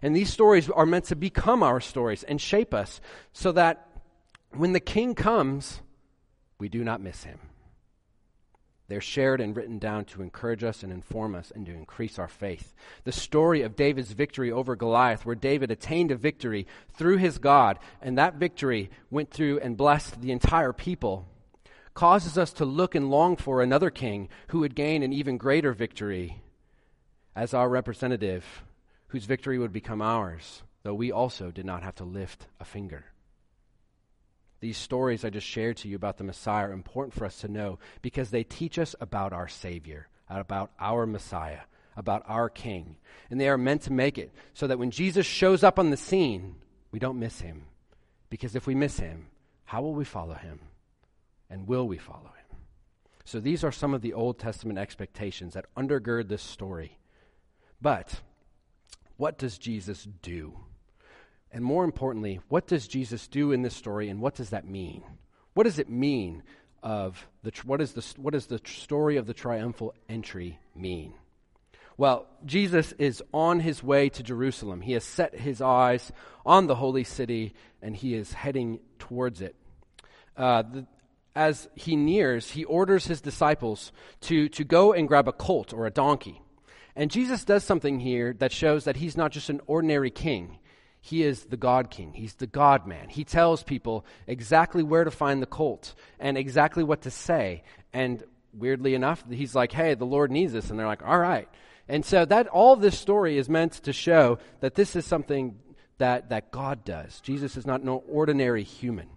And 0.00 0.14
these 0.14 0.32
stories 0.32 0.70
are 0.70 0.86
meant 0.86 1.06
to 1.06 1.16
become 1.16 1.64
our 1.64 1.80
stories 1.80 2.22
and 2.22 2.40
shape 2.40 2.72
us 2.72 3.00
so 3.32 3.50
that 3.50 3.88
when 4.52 4.74
the 4.74 4.80
king 4.80 5.16
comes, 5.16 5.80
we 6.60 6.68
do 6.68 6.84
not 6.84 7.00
miss 7.00 7.24
him. 7.24 7.40
They're 8.86 9.00
shared 9.00 9.40
and 9.40 9.56
written 9.56 9.80
down 9.80 10.04
to 10.06 10.22
encourage 10.22 10.62
us 10.62 10.84
and 10.84 10.92
inform 10.92 11.34
us 11.34 11.50
and 11.52 11.66
to 11.66 11.72
increase 11.72 12.20
our 12.20 12.28
faith. 12.28 12.74
The 13.02 13.12
story 13.12 13.62
of 13.62 13.74
David's 13.74 14.12
victory 14.12 14.52
over 14.52 14.76
Goliath, 14.76 15.26
where 15.26 15.34
David 15.34 15.72
attained 15.72 16.12
a 16.12 16.16
victory 16.16 16.68
through 16.94 17.16
his 17.16 17.38
God, 17.38 17.80
and 18.00 18.18
that 18.18 18.36
victory 18.36 18.88
went 19.10 19.32
through 19.32 19.58
and 19.58 19.76
blessed 19.76 20.20
the 20.20 20.30
entire 20.30 20.72
people, 20.72 21.26
causes 21.94 22.38
us 22.38 22.52
to 22.54 22.64
look 22.64 22.94
and 22.94 23.10
long 23.10 23.36
for 23.36 23.62
another 23.62 23.90
king 23.90 24.28
who 24.48 24.60
would 24.60 24.74
gain 24.74 25.02
an 25.02 25.12
even 25.12 25.36
greater 25.36 25.72
victory 25.72 26.42
as 27.34 27.54
our 27.54 27.68
representative, 27.68 28.64
whose 29.08 29.24
victory 29.24 29.58
would 29.58 29.72
become 29.72 30.02
ours, 30.02 30.62
though 30.82 30.94
we 30.94 31.12
also 31.12 31.50
did 31.50 31.64
not 31.64 31.82
have 31.82 31.94
to 31.96 32.04
lift 32.04 32.46
a 32.58 32.64
finger. 32.64 33.06
These 34.60 34.76
stories 34.76 35.24
I 35.24 35.30
just 35.30 35.46
shared 35.46 35.78
to 35.78 35.88
you 35.88 35.96
about 35.96 36.18
the 36.18 36.24
Messiah 36.24 36.68
are 36.68 36.72
important 36.72 37.14
for 37.14 37.24
us 37.24 37.38
to 37.40 37.48
know 37.48 37.78
because 38.02 38.30
they 38.30 38.44
teach 38.44 38.78
us 38.78 38.94
about 39.00 39.32
our 39.32 39.48
Savior, 39.48 40.08
about 40.28 40.70
our 40.78 41.06
Messiah, 41.06 41.60
about 41.96 42.22
our 42.26 42.50
King. 42.50 42.96
And 43.30 43.40
they 43.40 43.48
are 43.48 43.58
meant 43.58 43.82
to 43.82 43.92
make 43.92 44.18
it 44.18 44.32
so 44.52 44.66
that 44.66 44.78
when 44.78 44.90
Jesus 44.90 45.26
shows 45.26 45.64
up 45.64 45.78
on 45.78 45.90
the 45.90 45.96
scene, 45.96 46.56
we 46.92 46.98
don't 46.98 47.18
miss 47.18 47.40
him. 47.40 47.64
Because 48.28 48.54
if 48.54 48.66
we 48.66 48.74
miss 48.74 48.98
him, 48.98 49.28
how 49.64 49.80
will 49.82 49.94
we 49.94 50.04
follow 50.04 50.34
him? 50.34 50.60
And 51.50 51.66
will 51.66 51.86
we 51.86 51.98
follow 51.98 52.20
him? 52.20 52.58
So 53.24 53.40
these 53.40 53.64
are 53.64 53.72
some 53.72 53.92
of 53.92 54.02
the 54.02 54.14
Old 54.14 54.38
Testament 54.38 54.78
expectations 54.78 55.54
that 55.54 55.66
undergird 55.76 56.28
this 56.28 56.42
story. 56.42 56.98
But 57.82 58.20
what 59.16 59.38
does 59.38 59.58
Jesus 59.58 60.06
do? 60.22 60.54
And 61.52 61.64
more 61.64 61.84
importantly, 61.84 62.40
what 62.48 62.66
does 62.66 62.86
Jesus 62.86 63.26
do 63.26 63.52
in 63.52 63.62
this 63.62 63.74
story 63.74 64.08
and 64.08 64.20
what 64.20 64.34
does 64.34 64.50
that 64.50 64.66
mean? 64.66 65.02
What 65.54 65.64
does 65.64 65.78
it 65.78 65.88
mean 65.88 66.42
of 66.82 67.26
the 67.42 67.52
what 67.64 67.80
is 67.80 67.92
the 67.92 68.04
what 68.16 68.32
does 68.32 68.46
the 68.46 68.60
story 68.64 69.16
of 69.16 69.26
the 69.26 69.34
triumphal 69.34 69.94
entry 70.08 70.58
mean? 70.74 71.12
Well, 71.96 72.26
Jesus 72.46 72.92
is 72.92 73.22
on 73.34 73.60
his 73.60 73.82
way 73.82 74.08
to 74.08 74.22
Jerusalem. 74.22 74.80
He 74.80 74.92
has 74.92 75.04
set 75.04 75.34
his 75.34 75.60
eyes 75.60 76.10
on 76.46 76.66
the 76.66 76.76
holy 76.76 77.04
city 77.04 77.52
and 77.82 77.94
he 77.94 78.14
is 78.14 78.32
heading 78.32 78.80
towards 78.98 79.42
it. 79.42 79.54
Uh, 80.36 80.62
the, 80.62 80.86
as 81.34 81.68
he 81.74 81.96
nears, 81.96 82.50
he 82.50 82.64
orders 82.64 83.06
his 83.06 83.20
disciples 83.20 83.92
to, 84.22 84.48
to 84.50 84.64
go 84.64 84.92
and 84.92 85.08
grab 85.08 85.28
a 85.28 85.32
colt 85.32 85.72
or 85.72 85.86
a 85.86 85.90
donkey. 85.90 86.42
And 86.96 87.10
Jesus 87.10 87.44
does 87.44 87.64
something 87.64 88.00
here 88.00 88.34
that 88.34 88.52
shows 88.52 88.84
that 88.84 88.96
he's 88.96 89.16
not 89.16 89.32
just 89.32 89.48
an 89.48 89.60
ordinary 89.66 90.10
king. 90.10 90.58
He 91.00 91.22
is 91.22 91.44
the 91.44 91.56
God 91.56 91.90
King. 91.90 92.12
He's 92.12 92.34
the 92.34 92.46
God 92.46 92.86
man. 92.86 93.08
He 93.08 93.24
tells 93.24 93.62
people 93.62 94.04
exactly 94.26 94.82
where 94.82 95.04
to 95.04 95.10
find 95.10 95.40
the 95.40 95.46
colt 95.46 95.94
and 96.18 96.36
exactly 96.36 96.84
what 96.84 97.02
to 97.02 97.10
say. 97.10 97.62
And 97.92 98.22
weirdly 98.52 98.94
enough, 98.94 99.24
he's 99.30 99.54
like, 99.54 99.72
hey, 99.72 99.94
the 99.94 100.04
Lord 100.04 100.30
needs 100.30 100.52
this. 100.52 100.68
And 100.68 100.78
they're 100.78 100.86
like, 100.86 101.02
all 101.02 101.18
right. 101.18 101.48
And 101.88 102.04
so 102.04 102.24
that 102.26 102.48
all 102.48 102.76
this 102.76 102.98
story 102.98 103.38
is 103.38 103.48
meant 103.48 103.72
to 103.84 103.92
show 103.92 104.38
that 104.60 104.74
this 104.74 104.94
is 104.94 105.06
something 105.06 105.58
that, 105.98 106.28
that 106.28 106.50
God 106.50 106.84
does. 106.84 107.20
Jesus 107.20 107.56
is 107.56 107.66
not 107.66 107.82
no 107.82 108.04
ordinary 108.08 108.62
human. 108.62 109.08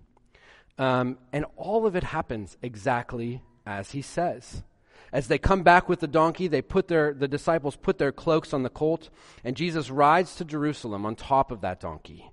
Um, 0.78 1.18
and 1.32 1.46
all 1.56 1.86
of 1.86 1.96
it 1.96 2.04
happens 2.04 2.58
exactly 2.62 3.42
as 3.66 3.92
he 3.92 4.02
says. 4.02 4.64
As 5.12 5.28
they 5.28 5.38
come 5.38 5.62
back 5.62 5.88
with 5.88 6.00
the 6.00 6.08
donkey, 6.08 6.48
they 6.48 6.64
put 6.64 6.88
their, 6.88 7.14
the 7.14 7.28
disciples 7.28 7.76
put 7.76 8.00
their 8.00 8.12
cloaks 8.12 8.52
on 8.54 8.64
the 8.64 8.70
colt, 8.70 9.10
and 9.44 9.56
Jesus 9.56 9.92
rides 9.92 10.36
to 10.36 10.46
Jerusalem 10.46 11.06
on 11.06 11.16
top 11.16 11.52
of 11.52 11.62
that 11.62 11.80
donkey. 11.80 12.32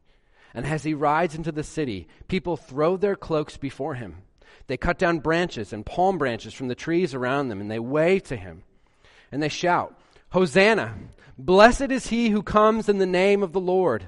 And 0.55 0.67
as 0.67 0.83
he 0.83 0.95
rides 0.95 1.35
into 1.35 1.53
the 1.53 1.63
city, 1.63 2.09
people 2.27 2.57
throw 2.57 2.97
their 2.97 3.17
cloaks 3.17 3.59
before 3.59 3.95
him. 3.95 4.23
They 4.67 4.77
cut 4.77 4.99
down 4.99 5.19
branches 5.19 5.73
and 5.73 5.85
palm 5.85 6.17
branches 6.17 6.55
from 6.55 6.69
the 6.69 6.75
trees 6.75 7.15
around 7.15 7.49
them, 7.49 7.61
and 7.61 7.71
they 7.71 7.79
wave 7.79 8.23
to 8.25 8.37
him. 8.37 8.63
And 9.31 9.43
they 9.43 9.49
shout, 9.49 9.99
Hosanna! 10.31 10.95
Blessed 11.39 11.91
is 11.91 12.09
he 12.09 12.31
who 12.31 12.43
comes 12.43 12.89
in 12.89 12.99
the 12.99 13.07
name 13.07 13.43
of 13.43 13.53
the 13.53 13.61
Lord. 13.61 14.07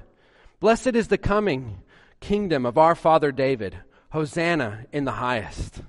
Blessed 0.59 0.95
is 0.95 1.07
the 1.07 1.17
coming 1.17 1.81
kingdom 2.19 2.65
of 2.65 2.77
our 2.77 2.95
father 2.95 3.31
David. 3.31 3.77
Hosanna 4.13 4.85
in 4.91 5.05
the 5.05 5.13
highest. 5.13 5.81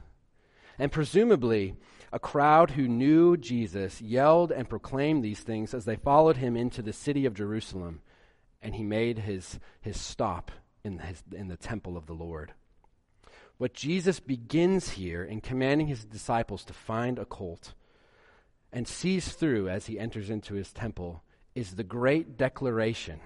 And 0.79 0.91
presumably, 0.91 1.75
a 2.11 2.19
crowd 2.19 2.71
who 2.71 2.89
knew 2.89 3.37
Jesus 3.37 4.01
yelled 4.01 4.51
and 4.51 4.67
proclaimed 4.67 5.23
these 5.23 5.41
things 5.41 5.75
as 5.75 5.85
they 5.85 5.97
followed 5.97 6.39
him 6.39 6.57
into 6.57 6.81
the 6.81 6.95
city 6.95 7.27
of 7.27 7.35
Jerusalem, 7.35 8.01
and 8.63 8.75
he 8.75 8.83
made 8.83 9.19
his, 9.19 9.61
his 9.83 10.01
stop 10.01 10.51
in, 10.83 11.01
his, 11.01 11.23
in 11.37 11.49
the 11.49 11.59
temple 11.59 11.99
of 11.99 12.07
the 12.07 12.15
Lord. 12.15 12.55
What 13.59 13.75
Jesus 13.75 14.21
begins 14.21 14.89
here 14.89 15.23
in 15.23 15.43
commanding 15.43 15.89
his 15.89 16.07
disciples 16.07 16.65
to 16.65 16.73
find 16.73 17.19
a 17.19 17.27
colt 17.27 17.75
and 18.73 18.89
sees 18.89 19.35
through 19.35 19.69
as 19.69 19.85
he 19.85 19.99
enters 19.99 20.31
into 20.31 20.55
his 20.55 20.73
temple 20.73 21.23
is 21.55 21.75
the 21.75 21.85
great 21.85 22.39
declaration 22.39 23.21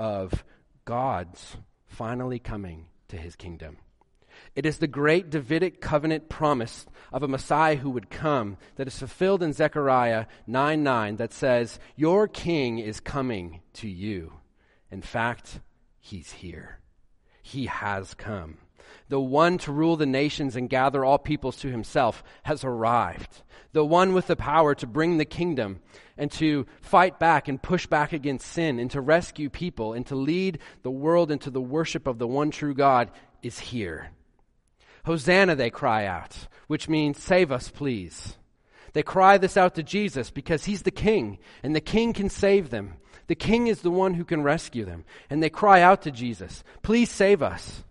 of 0.00 0.44
God's 0.84 1.58
finally 1.86 2.40
coming 2.40 2.86
to 3.06 3.16
his 3.16 3.36
kingdom. 3.36 3.76
It 4.56 4.66
is 4.66 4.78
the 4.78 4.88
great 4.88 5.30
Davidic 5.30 5.80
covenant 5.80 6.28
promise 6.28 6.86
of 7.12 7.22
a 7.22 7.28
Messiah 7.28 7.76
who 7.76 7.90
would 7.90 8.10
come 8.10 8.56
that 8.76 8.88
is 8.88 8.98
fulfilled 8.98 9.42
in 9.42 9.52
Zechariah 9.52 10.26
9 10.46 10.82
9 10.82 11.16
that 11.16 11.32
says, 11.32 11.78
Your 11.96 12.26
king 12.26 12.78
is 12.78 13.00
coming 13.00 13.60
to 13.74 13.88
you. 13.88 14.32
In 14.90 15.02
fact, 15.02 15.60
he's 15.98 16.32
here. 16.32 16.80
He 17.42 17.66
has 17.66 18.14
come. 18.14 18.58
the 19.08 19.20
one 19.20 19.58
to 19.58 19.72
rule 19.72 19.96
the 19.96 20.06
nations 20.06 20.56
and 20.56 20.68
gather 20.68 21.04
all 21.04 21.18
peoples 21.18 21.56
to 21.56 21.70
himself, 21.70 22.24
has 22.44 22.64
arrived. 22.64 23.42
The 23.72 23.84
one 23.84 24.14
with 24.14 24.26
the 24.26 24.36
power 24.36 24.74
to 24.76 24.86
bring 24.86 25.18
the 25.18 25.24
kingdom 25.24 25.80
and 26.16 26.30
to 26.32 26.66
fight 26.80 27.18
back 27.20 27.46
and 27.46 27.62
push 27.62 27.86
back 27.86 28.12
against 28.12 28.50
sin 28.50 28.78
and 28.80 28.90
to 28.90 29.00
rescue 29.00 29.48
people 29.48 29.92
and 29.92 30.04
to 30.06 30.16
lead 30.16 30.58
the 30.82 30.90
world 30.90 31.30
into 31.30 31.50
the 31.50 31.60
worship 31.60 32.06
of 32.08 32.18
the 32.18 32.26
one 32.26 32.50
true 32.50 32.74
God 32.74 33.10
is 33.42 33.58
here. 33.58 34.10
Hosanna, 35.04 35.56
they 35.56 35.70
cry 35.70 36.06
out, 36.06 36.48
which 36.66 36.88
means, 36.88 37.22
Save 37.22 37.52
us, 37.52 37.70
please. 37.70 38.36
They 38.92 39.02
cry 39.02 39.38
this 39.38 39.56
out 39.56 39.74
to 39.76 39.82
Jesus 39.82 40.30
because 40.30 40.64
he's 40.64 40.82
the 40.82 40.90
king, 40.90 41.38
and 41.62 41.74
the 41.74 41.80
king 41.80 42.12
can 42.12 42.28
save 42.28 42.70
them. 42.70 42.94
The 43.28 43.34
king 43.36 43.68
is 43.68 43.82
the 43.82 43.90
one 43.90 44.14
who 44.14 44.24
can 44.24 44.42
rescue 44.42 44.84
them. 44.84 45.04
And 45.28 45.40
they 45.40 45.50
cry 45.50 45.82
out 45.82 46.02
to 46.02 46.10
Jesus, 46.10 46.64
Please 46.82 47.10
save 47.10 47.42
us. 47.42 47.84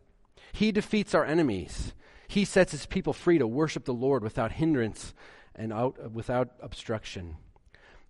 He 0.52 0.72
defeats 0.72 1.16
our 1.16 1.24
enemies. 1.24 1.94
He 2.28 2.46
sets 2.46 2.74
his 2.74 2.86
people 2.86 3.14
free 3.14 3.38
to 3.38 3.48
worship 3.48 3.86
the 3.86 3.94
Lord 3.94 4.22
without 4.24 4.52
hindrance 4.52 5.14
and 5.56 5.72
out, 5.72 6.12
without 6.12 6.50
obstruction. 6.60 7.38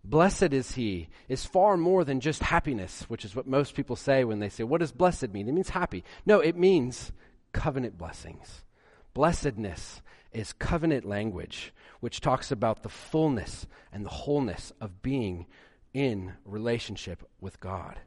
Blessed 0.04 0.54
is 0.54 0.74
he 0.74 1.10
is 1.28 1.46
far 1.46 1.78
more 1.78 2.04
than 2.04 2.20
just 2.20 2.42
happiness, 2.42 3.04
which 3.10 3.26
is 3.26 3.36
what 3.36 3.48
most 3.48 3.76
people 3.76 3.96
say 3.96 4.24
when 4.24 4.40
they 4.40 4.50
say, 4.50 4.64
What 4.64 4.80
does 4.80 4.92
blessed 4.92 5.32
mean? 5.32 5.48
It 5.48 5.54
means 5.54 5.70
happy. 5.70 6.04
No, 6.26 6.40
it 6.40 6.58
means 6.58 7.12
covenant 7.54 7.98
blessings. 7.98 8.64
Blessedness 9.14 10.02
is 10.32 10.54
covenant 10.54 11.06
language, 11.06 11.74
which 12.00 12.22
talks 12.22 12.52
about 12.52 12.84
the 12.84 12.90
fullness 12.90 13.68
and 13.92 14.06
the 14.06 14.10
wholeness 14.10 14.72
of 14.80 15.02
being 15.02 15.48
in 15.94 16.34
relationship 16.46 17.24
with 17.42 17.60
God. 17.60 18.00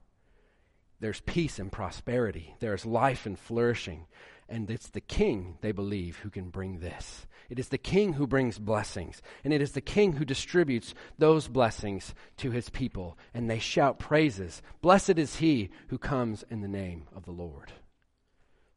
There's 1.01 1.21
peace 1.21 1.59
and 1.59 1.71
prosperity, 1.71 2.55
there's 2.61 2.87
life 2.87 3.27
and 3.27 3.39
flourishing. 3.39 4.07
And 4.49 4.71
it's 4.71 4.91
the 4.91 5.01
king, 5.01 5.57
they 5.63 5.73
believe, 5.73 6.19
who 6.19 6.29
can 6.29 6.51
bring 6.51 6.79
this. 6.79 7.27
It 7.49 7.59
is 7.59 7.69
the 7.69 7.79
king 7.79 8.13
who 8.13 8.27
brings 8.27 8.59
blessings. 8.59 9.23
And 9.45 9.53
it 9.53 9.63
is 9.63 9.73
the 9.73 9.81
king 9.81 10.13
who 10.13 10.27
distributes 10.27 10.95
those 11.19 11.49
blessings 11.49 12.15
to 12.39 12.51
his 12.51 12.69
people. 12.69 13.17
And 13.33 13.49
they 13.49 13.59
shout 13.59 13.99
praises 13.99 14.61
Blessed 14.83 15.19
is 15.19 15.37
he 15.37 15.71
who 15.89 15.97
comes 15.97 16.45
in 16.51 16.61
the 16.61 16.69
name 16.69 17.05
of 17.17 17.25
the 17.25 17.33
Lord. 17.33 17.73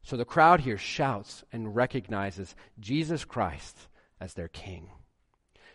So 0.06 0.16
the 0.16 0.24
crowd 0.24 0.60
here 0.60 0.78
shouts 0.78 1.42
and 1.50 1.74
recognizes 1.74 2.54
Jesus 2.78 3.24
Christ 3.24 3.88
as 4.20 4.34
their 4.34 4.46
king. 4.46 4.90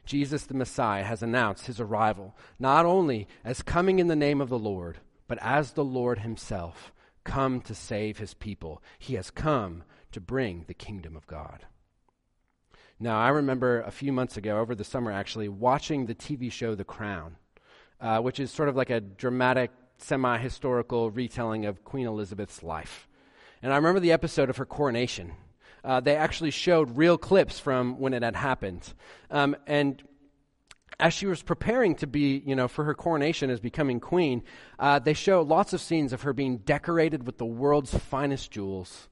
Jesus 0.05 0.45
the 0.45 0.53
Messiah 0.53 1.03
has 1.03 1.21
announced 1.21 1.65
his 1.65 1.81
arrival, 1.81 2.37
not 2.57 2.85
only 2.85 3.27
as 3.43 3.61
coming 3.61 3.99
in 3.99 4.07
the 4.07 4.15
name 4.15 4.39
of 4.39 4.47
the 4.47 4.57
Lord, 4.57 4.99
but 5.27 5.37
as 5.41 5.73
the 5.73 5.83
Lord 5.83 6.19
himself, 6.19 6.93
come 7.25 7.59
to 7.59 7.75
save 7.75 8.19
his 8.19 8.33
people. 8.33 8.81
He 8.97 9.15
has 9.15 9.31
come 9.31 9.83
to 10.13 10.21
bring 10.21 10.63
the 10.65 10.73
kingdom 10.73 11.17
of 11.17 11.27
God. 11.27 11.65
Now, 13.01 13.19
I 13.19 13.27
remember 13.27 13.81
a 13.81 13.91
few 13.91 14.13
months 14.13 14.37
ago, 14.37 14.59
over 14.59 14.75
the 14.75 14.85
summer 14.85 15.11
actually, 15.11 15.49
watching 15.49 16.05
the 16.05 16.15
TV 16.15 16.49
show 16.49 16.73
The 16.73 16.85
Crown, 16.85 17.35
uh, 17.99 18.21
which 18.21 18.39
is 18.39 18.49
sort 18.49 18.69
of 18.69 18.77
like 18.77 18.91
a 18.91 19.01
dramatic, 19.01 19.71
semi 19.97 20.37
historical 20.37 21.11
retelling 21.11 21.65
of 21.65 21.83
Queen 21.83 22.07
Elizabeth's 22.07 22.63
life. 22.63 23.09
And 23.63 23.71
I 23.71 23.75
remember 23.75 23.99
the 23.99 24.11
episode 24.11 24.49
of 24.49 24.57
her 24.57 24.65
coronation. 24.65 25.33
Uh, 25.83 25.99
they 25.99 26.15
actually 26.15 26.51
showed 26.51 26.97
real 26.97 27.17
clips 27.17 27.59
from 27.59 27.99
when 27.99 28.13
it 28.13 28.23
had 28.23 28.35
happened. 28.35 28.93
Um, 29.29 29.55
and 29.67 30.01
as 30.99 31.13
she 31.13 31.25
was 31.25 31.41
preparing 31.41 31.95
to 31.95 32.07
be, 32.07 32.41
you 32.45 32.55
know, 32.55 32.67
for 32.67 32.83
her 32.85 32.93
coronation 32.93 33.49
as 33.49 33.59
becoming 33.59 33.99
queen, 33.99 34.43
uh, 34.77 34.99
they 34.99 35.13
show 35.13 35.41
lots 35.41 35.73
of 35.73 35.81
scenes 35.81 36.13
of 36.13 36.21
her 36.21 36.33
being 36.33 36.57
decorated 36.57 37.25
with 37.25 37.37
the 37.37 37.45
world's 37.45 37.93
finest 37.95 38.51
jewels, 38.51 39.09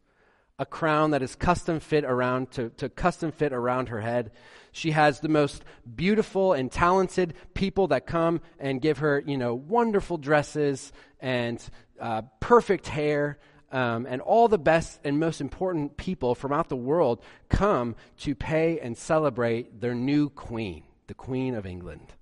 a 0.59 0.65
crown 0.65 1.11
that 1.11 1.23
is 1.23 1.35
custom 1.35 1.79
fit 1.79 2.03
around 2.03 2.51
to, 2.51 2.69
to 2.69 2.89
custom 2.89 3.31
fit 3.31 3.53
around 3.53 3.89
her 3.89 4.01
head. 4.01 4.31
She 4.71 4.91
has 4.91 5.19
the 5.19 5.29
most 5.29 5.63
beautiful 5.95 6.53
and 6.53 6.71
talented 6.71 7.33
people 7.55 7.87
that 7.87 8.05
come 8.05 8.41
and 8.59 8.81
give 8.81 8.99
her, 8.99 9.23
you 9.25 9.37
know, 9.37 9.55
wonderful 9.55 10.17
dresses 10.17 10.91
and 11.19 11.63
uh, 11.99 12.21
perfect 12.39 12.87
hair 12.87 13.39
um, 13.71 14.05
and 14.09 14.21
all 14.21 14.47
the 14.47 14.57
best 14.57 14.99
and 15.03 15.19
most 15.19 15.41
important 15.41 15.97
people 15.97 16.35
from 16.35 16.51
out 16.51 16.69
the 16.69 16.75
world 16.75 17.21
come 17.49 17.95
to 18.19 18.35
pay 18.35 18.79
and 18.79 18.97
celebrate 18.97 19.81
their 19.81 19.95
new 19.95 20.29
queen, 20.29 20.83
the 21.07 21.13
Queen 21.13 21.55
of 21.55 21.65
England. 21.65 22.13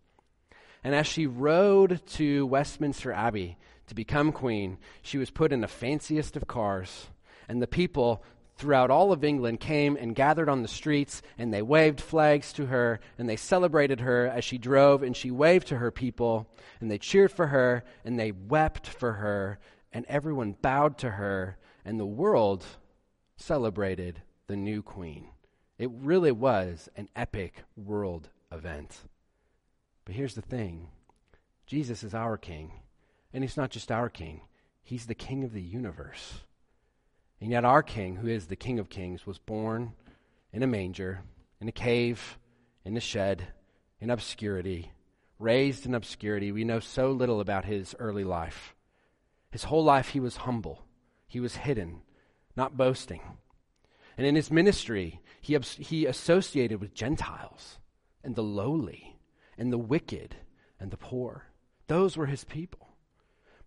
And 0.84 0.94
as 0.94 1.08
she 1.08 1.28
rode 1.28 2.06
to 2.08 2.46
Westminster 2.46 3.12
Abbey 3.12 3.58
to 3.88 3.96
become 3.96 4.32
queen, 4.32 4.78
she 5.02 5.18
was 5.18 5.30
put 5.30 5.52
in 5.52 5.62
the 5.62 5.68
fanciest 5.68 6.36
of 6.36 6.48
cars, 6.48 7.08
and 7.48 7.62
the 7.62 7.68
people 7.68 8.24
throughout 8.58 8.90
all 8.90 9.12
of 9.12 9.24
England 9.24 9.60
came 9.60 9.96
and 9.96 10.16
gathered 10.16 10.50
on 10.50 10.62
the 10.62 10.68
streets, 10.68 11.22
and 11.38 11.54
they 11.54 11.62
waved 11.62 12.02
flags 12.02 12.52
to 12.54 12.66
her, 12.66 13.00
and 13.18 13.30
they 13.30 13.36
celebrated 13.36 14.00
her 14.02 14.28
as 14.28 14.44
she 14.44 14.58
drove, 14.58 15.04
and 15.04 15.16
she 15.16 15.30
waved 15.30 15.68
to 15.68 15.78
her 15.78 15.92
people, 15.92 16.48
and 16.82 16.90
they 16.90 16.98
cheered 16.98 17.32
for 17.32 17.48
her, 17.48 17.84
and 18.04 18.20
they 18.20 18.32
wept 18.32 18.88
for 18.88 19.14
her, 19.14 19.60
and 19.98 20.06
everyone 20.06 20.56
bowed 20.62 20.96
to 20.96 21.10
her, 21.10 21.58
and 21.84 22.00
the 22.00 22.06
world 22.06 22.64
celebrated 23.36 24.22
the 24.46 24.56
new 24.56 24.84
queen. 24.84 25.28
It 25.80 25.90
really 25.92 26.32
was 26.32 26.88
an 26.96 27.10
epic 27.16 27.64
world 27.76 28.30
event. 28.52 28.96
But 30.06 30.14
here's 30.14 30.36
the 30.36 30.44
thing 30.44 30.90
Jesus 31.66 32.04
is 32.04 32.14
our 32.14 32.38
king, 32.38 32.74
and 33.34 33.44
he's 33.44 33.58
not 33.58 33.72
just 33.72 33.92
our 33.92 34.08
king, 34.08 34.42
he's 34.84 35.08
the 35.08 35.16
king 35.16 35.44
of 35.44 35.52
the 35.52 35.64
universe. 35.64 36.42
And 37.42 37.50
yet, 37.50 37.66
our 37.66 37.82
king, 37.82 38.18
who 38.18 38.28
is 38.28 38.46
the 38.46 38.56
king 38.56 38.78
of 38.78 38.90
kings, 38.90 39.26
was 39.26 39.40
born 39.40 39.94
in 40.54 40.62
a 40.62 40.68
manger, 40.68 41.24
in 41.60 41.68
a 41.68 41.72
cave, 41.72 42.38
in 42.86 42.96
a 42.96 43.00
shed, 43.00 43.48
in 44.00 44.12
obscurity, 44.12 44.92
raised 45.40 45.88
in 45.88 45.96
obscurity. 45.96 46.52
We 46.52 46.66
know 46.66 46.82
so 46.82 47.12
little 47.12 47.40
about 47.40 47.66
his 47.66 47.96
early 47.98 48.24
life. 48.24 48.76
His 49.52 49.66
whole 49.66 49.84
life, 49.84 50.10
he 50.10 50.20
was 50.20 50.38
humble, 50.38 50.86
he 51.28 51.40
was 51.40 51.56
hidden, 51.56 52.02
not 52.56 52.78
boasting. 52.78 53.22
And 54.18 54.26
in 54.26 54.36
his 54.36 54.52
ministry, 54.52 55.22
he, 55.42 55.58
he 55.58 56.06
associated 56.06 56.82
with 56.82 56.94
Gentiles 56.94 57.78
and 58.24 58.36
the 58.36 58.44
lowly 58.44 59.20
and 59.58 59.72
the 59.72 59.78
wicked 59.78 60.36
and 60.80 60.92
the 60.92 60.98
poor. 60.98 61.46
Those 61.88 62.18
were 62.18 62.26
his 62.26 62.44
people. 62.44 62.88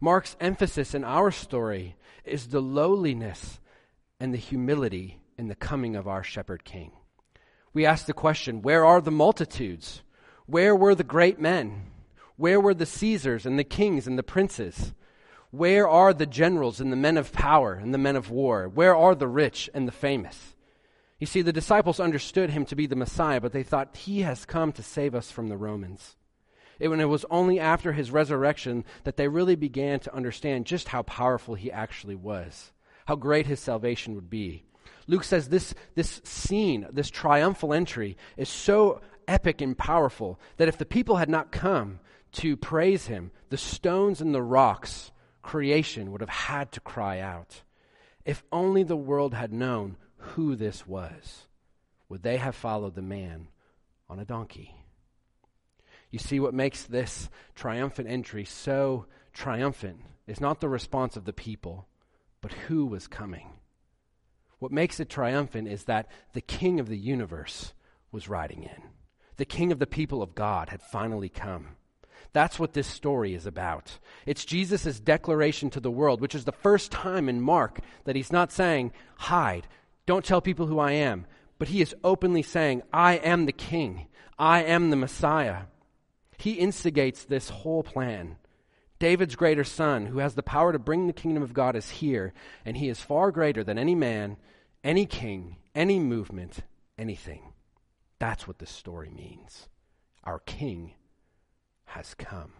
Mark's 0.00 0.36
emphasis 0.40 0.94
in 0.94 1.04
our 1.04 1.30
story 1.30 1.96
is 2.24 2.48
the 2.48 2.60
lowliness 2.60 3.60
and 4.18 4.32
the 4.32 4.38
humility 4.38 5.20
in 5.38 5.48
the 5.48 5.54
coming 5.54 5.94
of 5.94 6.08
our 6.08 6.22
shepherd 6.22 6.64
king. 6.64 6.92
We 7.72 7.86
ask 7.86 8.06
the 8.06 8.12
question 8.12 8.62
where 8.62 8.84
are 8.84 9.00
the 9.00 9.10
multitudes? 9.10 10.02
Where 10.46 10.74
were 10.74 10.94
the 10.94 11.04
great 11.04 11.38
men? 11.38 11.86
Where 12.36 12.60
were 12.60 12.74
the 12.74 12.86
Caesars 12.86 13.46
and 13.46 13.58
the 13.58 13.64
kings 13.64 14.06
and 14.06 14.18
the 14.18 14.22
princes? 14.22 14.92
Where 15.50 15.88
are 15.88 16.14
the 16.14 16.26
generals 16.26 16.80
and 16.80 16.92
the 16.92 16.96
men 16.96 17.16
of 17.16 17.32
power 17.32 17.74
and 17.74 17.92
the 17.92 17.98
men 17.98 18.14
of 18.14 18.30
war? 18.30 18.68
Where 18.68 18.94
are 18.94 19.14
the 19.14 19.26
rich 19.26 19.68
and 19.74 19.88
the 19.88 19.92
famous? 19.92 20.54
You 21.18 21.26
see, 21.26 21.42
the 21.42 21.52
disciples 21.52 22.00
understood 22.00 22.50
him 22.50 22.64
to 22.66 22.76
be 22.76 22.86
the 22.86 22.96
Messiah, 22.96 23.40
but 23.40 23.52
they 23.52 23.64
thought 23.64 23.96
he 23.96 24.20
has 24.20 24.46
come 24.46 24.72
to 24.72 24.82
save 24.82 25.14
us 25.14 25.30
from 25.30 25.48
the 25.48 25.56
Romans. 25.56 26.16
It, 26.78 26.88
when 26.88 27.00
it 27.00 27.08
was 27.08 27.26
only 27.30 27.60
after 27.60 27.92
his 27.92 28.10
resurrection 28.10 28.84
that 29.04 29.16
they 29.16 29.28
really 29.28 29.56
began 29.56 30.00
to 30.00 30.14
understand 30.14 30.64
just 30.64 30.88
how 30.88 31.02
powerful 31.02 31.54
he 31.54 31.70
actually 31.70 32.14
was, 32.14 32.72
how 33.06 33.16
great 33.16 33.46
his 33.46 33.60
salvation 33.60 34.14
would 34.14 34.30
be. 34.30 34.64
Luke 35.06 35.24
says 35.24 35.48
this, 35.48 35.74
this 35.94 36.22
scene, 36.24 36.86
this 36.92 37.10
triumphal 37.10 37.74
entry, 37.74 38.16
is 38.36 38.48
so 38.48 39.00
epic 39.28 39.60
and 39.60 39.76
powerful 39.76 40.40
that 40.56 40.68
if 40.68 40.78
the 40.78 40.86
people 40.86 41.16
had 41.16 41.28
not 41.28 41.52
come 41.52 41.98
to 42.32 42.56
praise 42.56 43.08
him, 43.08 43.30
the 43.50 43.58
stones 43.58 44.20
and 44.20 44.34
the 44.34 44.42
rocks 44.42 45.10
creation 45.42 46.12
would 46.12 46.20
have 46.20 46.31
had 46.31 46.72
to 46.72 46.81
cry 46.81 47.20
out. 47.20 47.62
If 48.24 48.42
only 48.53 48.83
the 48.83 48.96
world 48.96 49.35
had 49.35 49.53
known 49.53 49.96
who 50.16 50.55
this 50.55 50.87
was, 50.87 51.46
would 52.09 52.22
they 52.22 52.37
have 52.37 52.55
followed 52.55 52.94
the 52.94 53.03
man 53.03 53.48
on 54.09 54.18
a 54.18 54.24
donkey? 54.24 54.74
You 56.11 56.18
see, 56.18 56.40
what 56.40 56.55
makes 56.55 56.83
this 56.83 57.31
triumphant 57.55 58.09
entry 58.09 58.44
so 58.44 59.07
triumphant 59.33 60.00
is 60.26 60.40
not 60.40 60.61
the 60.61 60.68
response 60.68 61.16
of 61.16 61.24
the 61.24 61.33
people, 61.33 61.88
but 62.40 62.53
who 62.53 62.87
was 62.87 63.07
coming. 63.07 63.50
What 64.59 64.72
makes 64.72 65.00
it 65.00 65.09
triumphant 65.09 65.68
is 65.68 65.85
that 65.85 66.09
the 66.33 66.40
king 66.40 66.81
of 66.81 66.88
the 66.88 66.98
universe 66.98 67.72
was 68.12 68.29
riding 68.29 68.62
in. 68.64 68.83
The 69.37 69.44
king 69.44 69.72
of 69.72 69.79
the 69.79 69.87
people 69.87 70.22
of 70.22 70.35
God 70.35 70.68
had 70.68 70.83
finally 70.83 71.29
come. 71.29 71.76
That's 72.32 72.58
what 72.58 72.74
this 72.74 72.86
story 72.86 73.34
is 73.34 73.46
about. 73.46 73.98
It's 74.24 74.44
Jesus' 74.44 75.00
declaration 75.00 75.70
to 75.70 75.80
the 75.80 75.90
world, 75.90 76.20
which 76.20 76.34
is 76.34 76.44
the 76.44 76.52
first 76.52 76.92
time 76.92 77.28
in 77.28 77.40
Mark 77.40 77.80
that 78.04 78.16
he's 78.16 78.32
not 78.32 78.52
saying, 78.52 78.92
hide, 79.16 79.66
don't 80.06 80.24
tell 80.24 80.40
people 80.40 80.66
who 80.66 80.78
I 80.78 80.92
am, 80.92 81.26
but 81.58 81.68
he 81.68 81.82
is 81.82 81.94
openly 82.04 82.42
saying, 82.42 82.82
I 82.92 83.14
am 83.14 83.46
the 83.46 83.52
king, 83.52 84.06
I 84.38 84.62
am 84.62 84.90
the 84.90 84.96
Messiah. 84.96 85.62
He 86.38 86.52
instigates 86.52 87.24
this 87.24 87.50
whole 87.50 87.82
plan. 87.82 88.36
David's 88.98 89.34
greater 89.34 89.64
son, 89.64 90.06
who 90.06 90.18
has 90.18 90.34
the 90.34 90.42
power 90.42 90.72
to 90.72 90.78
bring 90.78 91.06
the 91.06 91.12
kingdom 91.12 91.42
of 91.42 91.52
God, 91.52 91.74
is 91.74 91.90
here, 91.90 92.32
and 92.64 92.76
he 92.76 92.88
is 92.88 93.00
far 93.00 93.30
greater 93.30 93.64
than 93.64 93.78
any 93.78 93.94
man, 93.94 94.36
any 94.84 95.04
king, 95.04 95.56
any 95.74 95.98
movement, 95.98 96.60
anything. 96.96 97.52
That's 98.18 98.46
what 98.46 98.58
this 98.58 98.70
story 98.70 99.10
means. 99.10 99.68
Our 100.24 100.38
king 100.40 100.92
has 101.90 102.14
come. 102.14 102.53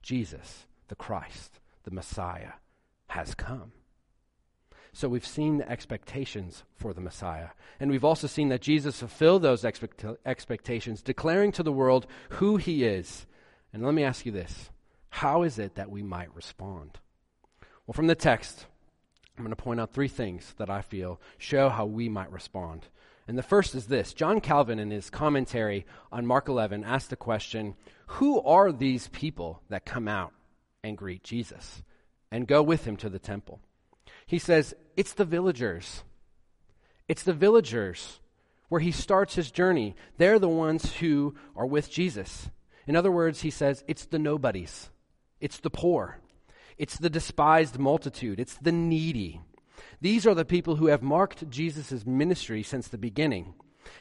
Jesus, 0.00 0.66
the 0.88 0.94
Christ, 0.94 1.60
the 1.84 1.90
Messiah, 1.90 2.52
has 3.08 3.34
come. 3.34 3.72
So 4.92 5.08
we've 5.08 5.26
seen 5.26 5.58
the 5.58 5.70
expectations 5.70 6.64
for 6.76 6.92
the 6.92 7.00
Messiah. 7.00 7.48
And 7.80 7.90
we've 7.90 8.04
also 8.04 8.26
seen 8.26 8.48
that 8.50 8.60
Jesus 8.60 8.98
fulfilled 8.98 9.42
those 9.42 9.64
expect- 9.64 10.04
expectations, 10.26 11.02
declaring 11.02 11.50
to 11.52 11.62
the 11.62 11.72
world 11.72 12.06
who 12.30 12.58
he 12.58 12.84
is. 12.84 13.26
And 13.72 13.82
let 13.82 13.94
me 13.94 14.04
ask 14.04 14.26
you 14.26 14.32
this 14.32 14.70
how 15.08 15.42
is 15.42 15.58
it 15.58 15.74
that 15.74 15.90
we 15.90 16.02
might 16.02 16.34
respond? 16.34 16.98
Well, 17.86 17.94
from 17.94 18.06
the 18.06 18.14
text, 18.14 18.66
I'm 19.36 19.44
going 19.44 19.54
to 19.54 19.62
point 19.62 19.80
out 19.80 19.92
three 19.92 20.08
things 20.08 20.54
that 20.58 20.70
I 20.70 20.82
feel 20.82 21.20
show 21.38 21.68
how 21.70 21.86
we 21.86 22.08
might 22.08 22.30
respond. 22.30 22.86
And 23.28 23.38
the 23.38 23.42
first 23.42 23.74
is 23.74 23.86
this 23.86 24.12
John 24.12 24.40
Calvin, 24.40 24.78
in 24.78 24.90
his 24.90 25.10
commentary 25.10 25.86
on 26.10 26.26
Mark 26.26 26.48
11, 26.48 26.84
asked 26.84 27.10
the 27.10 27.16
question 27.16 27.76
Who 28.06 28.40
are 28.40 28.72
these 28.72 29.08
people 29.08 29.62
that 29.68 29.84
come 29.84 30.08
out 30.08 30.32
and 30.82 30.98
greet 30.98 31.22
Jesus 31.22 31.82
and 32.30 32.48
go 32.48 32.62
with 32.62 32.84
him 32.84 32.96
to 32.98 33.08
the 33.08 33.18
temple? 33.18 33.60
He 34.26 34.38
says, 34.38 34.74
It's 34.96 35.12
the 35.12 35.24
villagers. 35.24 36.02
It's 37.08 37.22
the 37.22 37.32
villagers 37.32 38.20
where 38.68 38.80
he 38.80 38.92
starts 38.92 39.34
his 39.34 39.50
journey. 39.50 39.94
They're 40.16 40.38
the 40.38 40.48
ones 40.48 40.94
who 40.94 41.34
are 41.54 41.66
with 41.66 41.90
Jesus. 41.90 42.48
In 42.86 42.96
other 42.96 43.12
words, 43.12 43.42
he 43.42 43.50
says, 43.50 43.84
It's 43.86 44.06
the 44.06 44.18
nobodies, 44.18 44.90
it's 45.40 45.58
the 45.58 45.70
poor, 45.70 46.18
it's 46.78 46.96
the 46.98 47.10
despised 47.10 47.78
multitude, 47.78 48.40
it's 48.40 48.56
the 48.56 48.72
needy. 48.72 49.40
These 50.00 50.26
are 50.26 50.34
the 50.34 50.44
people 50.44 50.76
who 50.76 50.86
have 50.86 51.02
marked 51.02 51.48
Jesus' 51.50 52.06
ministry 52.06 52.62
since 52.62 52.88
the 52.88 52.98
beginning. 52.98 53.54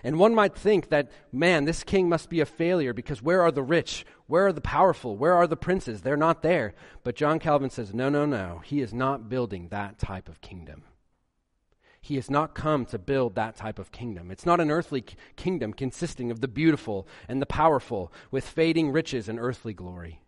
And 0.04 0.18
one 0.18 0.36
might 0.36 0.56
think 0.56 0.90
that, 0.90 1.12
man, 1.32 1.66
this 1.66 1.84
king 1.84 2.08
must 2.08 2.30
be 2.30 2.40
a 2.40 2.46
failure 2.46 2.94
because 2.94 3.22
where 3.22 3.42
are 3.42 3.52
the 3.52 3.64
rich? 3.64 4.06
Where 4.28 4.48
are 4.48 4.54
the 4.54 4.62
powerful? 4.62 5.18
Where 5.18 5.34
are 5.34 5.48
the 5.48 5.58
princes? 5.58 6.02
They're 6.02 6.18
not 6.18 6.42
there. 6.42 6.74
But 7.04 7.16
John 7.16 7.40
Calvin 7.40 7.70
says, 7.70 7.94
no, 7.94 8.10
no, 8.10 8.26
no. 8.26 8.62
He 8.64 8.82
is 8.82 8.94
not 8.94 9.30
building 9.30 9.68
that 9.70 10.00
type 10.00 10.30
of 10.30 10.42
kingdom. 10.42 10.84
He 12.04 12.16
has 12.16 12.32
not 12.32 12.56
come 12.56 12.86
to 12.88 12.98
build 12.98 13.36
that 13.36 13.56
type 13.56 13.78
of 13.78 13.92
kingdom. 13.92 14.32
It's 14.32 14.46
not 14.46 14.60
an 14.60 14.72
earthly 14.72 15.04
kingdom 15.36 15.72
consisting 15.72 16.32
of 16.32 16.42
the 16.42 16.48
beautiful 16.48 17.08
and 17.28 17.40
the 17.40 17.46
powerful 17.46 18.12
with 18.32 18.48
fading 18.48 18.92
riches 18.92 19.30
and 19.30 19.40
earthly 19.40 19.74
glory. 19.74 20.22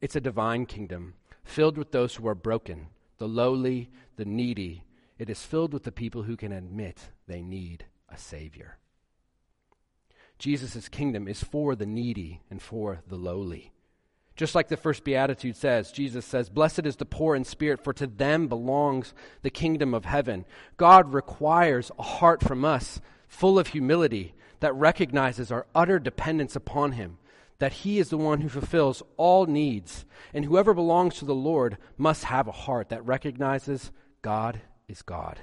It's 0.00 0.16
a 0.16 0.20
divine 0.20 0.64
kingdom 0.64 1.14
filled 1.44 1.76
with 1.76 1.92
those 1.92 2.14
who 2.14 2.26
are 2.26 2.34
broken, 2.34 2.88
the 3.18 3.28
lowly, 3.28 3.90
the 4.16 4.24
needy. 4.24 4.84
It 5.18 5.30
is 5.30 5.42
filled 5.42 5.72
with 5.72 5.84
the 5.84 5.92
people 5.92 6.24
who 6.24 6.36
can 6.36 6.52
admit 6.52 7.08
they 7.26 7.42
need 7.42 7.86
a 8.08 8.18
Savior. 8.18 8.78
Jesus' 10.38 10.88
kingdom 10.88 11.26
is 11.26 11.42
for 11.42 11.74
the 11.74 11.86
needy 11.86 12.42
and 12.50 12.60
for 12.60 13.00
the 13.06 13.16
lowly. 13.16 13.72
Just 14.36 14.54
like 14.54 14.68
the 14.68 14.76
first 14.76 15.02
beatitude 15.02 15.56
says, 15.56 15.90
Jesus 15.90 16.26
says, 16.26 16.50
Blessed 16.50 16.84
is 16.84 16.96
the 16.96 17.06
poor 17.06 17.34
in 17.34 17.44
spirit, 17.44 17.82
for 17.82 17.94
to 17.94 18.06
them 18.06 18.48
belongs 18.48 19.14
the 19.40 19.50
kingdom 19.50 19.94
of 19.94 20.04
heaven. 20.04 20.44
God 20.76 21.14
requires 21.14 21.90
a 21.98 22.02
heart 22.02 22.42
from 22.42 22.62
us 22.62 23.00
full 23.28 23.58
of 23.58 23.68
humility 23.68 24.34
that 24.60 24.74
recognizes 24.74 25.50
our 25.50 25.66
utter 25.74 25.98
dependence 25.98 26.54
upon 26.54 26.92
Him, 26.92 27.16
that 27.58 27.72
He 27.72 27.98
is 27.98 28.10
the 28.10 28.18
one 28.18 28.40
who 28.40 28.48
fulfills 28.48 29.02
all 29.16 29.46
needs, 29.46 30.04
and 30.34 30.44
whoever 30.44 30.74
belongs 30.74 31.16
to 31.16 31.24
the 31.24 31.34
Lord 31.34 31.78
must 31.96 32.24
have 32.24 32.48
a 32.48 32.52
heart 32.52 32.88
that 32.90 33.04
recognizes 33.04 33.90
God 34.22 34.60
is 34.88 35.02
God, 35.02 35.38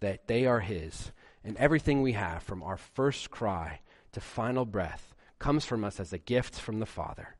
that 0.00 0.26
they 0.26 0.46
are 0.46 0.60
His, 0.60 1.12
and 1.44 1.56
everything 1.56 2.02
we 2.02 2.12
have, 2.12 2.42
from 2.42 2.62
our 2.62 2.76
first 2.76 3.30
cry 3.30 3.80
to 4.12 4.20
final 4.20 4.64
breath, 4.64 5.14
comes 5.38 5.64
from 5.64 5.84
us 5.84 6.00
as 6.00 6.12
a 6.12 6.18
gift 6.18 6.58
from 6.58 6.80
the 6.80 6.86
Father. 6.86 7.36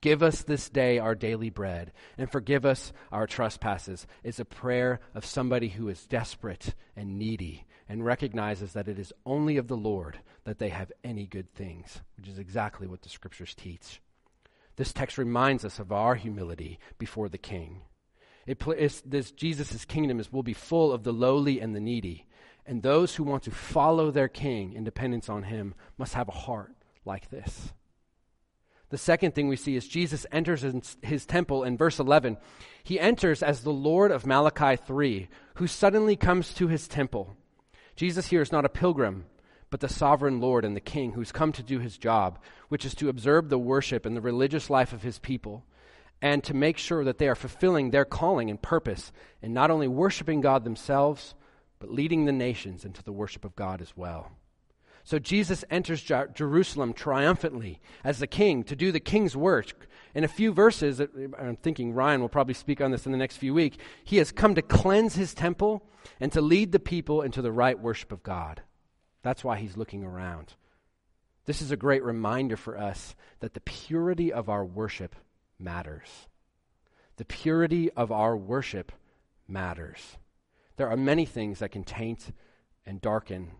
Give 0.00 0.22
us 0.22 0.42
this 0.42 0.68
day 0.68 0.98
our 0.98 1.14
daily 1.14 1.48
bread, 1.48 1.92
and 2.18 2.30
forgive 2.30 2.66
us 2.66 2.92
our 3.10 3.26
trespasses, 3.26 4.06
is 4.22 4.38
a 4.38 4.44
prayer 4.44 5.00
of 5.14 5.24
somebody 5.24 5.68
who 5.68 5.88
is 5.88 6.06
desperate 6.06 6.74
and 6.94 7.18
needy 7.18 7.64
and 7.88 8.04
recognizes 8.04 8.74
that 8.74 8.88
it 8.88 8.98
is 8.98 9.12
only 9.24 9.56
of 9.56 9.68
the 9.68 9.76
Lord 9.76 10.18
that 10.44 10.58
they 10.58 10.68
have 10.68 10.92
any 11.02 11.26
good 11.26 11.52
things, 11.54 12.00
which 12.16 12.28
is 12.28 12.38
exactly 12.38 12.86
what 12.86 13.02
the 13.02 13.08
scriptures 13.08 13.54
teach. 13.54 14.00
This 14.76 14.92
text 14.92 15.18
reminds 15.18 15.64
us 15.64 15.78
of 15.78 15.92
our 15.92 16.14
humility 16.14 16.78
before 16.98 17.28
the 17.28 17.38
King. 17.38 17.82
It, 18.46 18.62
this 19.06 19.30
Jesus' 19.30 19.84
kingdom 19.84 20.20
is, 20.20 20.30
will 20.30 20.42
be 20.42 20.52
full 20.52 20.92
of 20.92 21.02
the 21.02 21.12
lowly 21.12 21.60
and 21.60 21.74
the 21.74 21.80
needy, 21.80 22.26
and 22.66 22.82
those 22.82 23.14
who 23.14 23.24
want 23.24 23.42
to 23.44 23.50
follow 23.50 24.10
their 24.10 24.28
king 24.28 24.74
in 24.74 24.84
dependence 24.84 25.28
on 25.28 25.44
him 25.44 25.74
must 25.96 26.14
have 26.14 26.28
a 26.28 26.32
heart 26.32 26.74
like 27.04 27.30
this. 27.30 27.72
The 28.90 28.98
second 28.98 29.34
thing 29.34 29.48
we 29.48 29.56
see 29.56 29.76
is 29.76 29.88
Jesus 29.88 30.26
enters 30.30 30.64
his 31.02 31.26
temple 31.26 31.64
in 31.64 31.76
verse 31.76 31.98
11. 31.98 32.36
He 32.82 33.00
enters 33.00 33.42
as 33.42 33.62
the 33.62 33.72
Lord 33.72 34.10
of 34.10 34.26
Malachi 34.26 34.76
3, 34.76 35.28
who 35.54 35.66
suddenly 35.66 36.16
comes 36.16 36.54
to 36.54 36.68
his 36.68 36.86
temple. 36.86 37.36
Jesus 37.96 38.28
here 38.28 38.42
is 38.42 38.52
not 38.52 38.64
a 38.64 38.68
pilgrim, 38.68 39.24
but 39.74 39.80
the 39.80 39.88
sovereign 39.88 40.38
Lord 40.38 40.64
and 40.64 40.76
the 40.76 40.80
King 40.80 41.14
who's 41.14 41.32
come 41.32 41.50
to 41.50 41.60
do 41.60 41.80
his 41.80 41.98
job, 41.98 42.38
which 42.68 42.84
is 42.84 42.94
to 42.94 43.08
observe 43.08 43.48
the 43.48 43.58
worship 43.58 44.06
and 44.06 44.16
the 44.16 44.20
religious 44.20 44.70
life 44.70 44.92
of 44.92 45.02
his 45.02 45.18
people 45.18 45.64
and 46.22 46.44
to 46.44 46.54
make 46.54 46.78
sure 46.78 47.02
that 47.02 47.18
they 47.18 47.26
are 47.26 47.34
fulfilling 47.34 47.90
their 47.90 48.04
calling 48.04 48.50
and 48.50 48.62
purpose 48.62 49.10
in 49.42 49.52
not 49.52 49.72
only 49.72 49.88
worshiping 49.88 50.40
God 50.40 50.62
themselves, 50.62 51.34
but 51.80 51.90
leading 51.90 52.24
the 52.24 52.30
nations 52.30 52.84
into 52.84 53.02
the 53.02 53.10
worship 53.10 53.44
of 53.44 53.56
God 53.56 53.82
as 53.82 53.96
well. 53.96 54.30
So 55.02 55.18
Jesus 55.18 55.64
enters 55.68 56.00
Jer- 56.00 56.30
Jerusalem 56.32 56.92
triumphantly 56.92 57.80
as 58.04 58.20
the 58.20 58.28
king 58.28 58.62
to 58.62 58.76
do 58.76 58.92
the 58.92 59.00
king's 59.00 59.36
work. 59.36 59.88
In 60.14 60.22
a 60.22 60.28
few 60.28 60.52
verses, 60.52 61.00
I'm 61.00 61.56
thinking 61.56 61.94
Ryan 61.94 62.20
will 62.20 62.28
probably 62.28 62.54
speak 62.54 62.80
on 62.80 62.92
this 62.92 63.06
in 63.06 63.10
the 63.10 63.18
next 63.18 63.38
few 63.38 63.52
weeks, 63.52 63.76
he 64.04 64.18
has 64.18 64.30
come 64.30 64.54
to 64.54 64.62
cleanse 64.62 65.16
his 65.16 65.34
temple 65.34 65.82
and 66.20 66.30
to 66.30 66.40
lead 66.40 66.70
the 66.70 66.78
people 66.78 67.22
into 67.22 67.42
the 67.42 67.50
right 67.50 67.76
worship 67.76 68.12
of 68.12 68.22
God. 68.22 68.62
That's 69.24 69.42
why 69.42 69.56
he's 69.56 69.78
looking 69.78 70.04
around. 70.04 70.52
This 71.46 71.62
is 71.62 71.70
a 71.70 71.78
great 71.78 72.04
reminder 72.04 72.58
for 72.58 72.78
us 72.78 73.14
that 73.40 73.54
the 73.54 73.60
purity 73.60 74.30
of 74.30 74.50
our 74.50 74.64
worship 74.66 75.16
matters. 75.58 76.28
The 77.16 77.24
purity 77.24 77.90
of 77.92 78.12
our 78.12 78.36
worship 78.36 78.92
matters. 79.48 80.18
There 80.76 80.90
are 80.90 80.96
many 80.96 81.24
things 81.24 81.60
that 81.60 81.70
can 81.70 81.84
taint 81.84 82.32
and 82.84 83.00
darken 83.00 83.52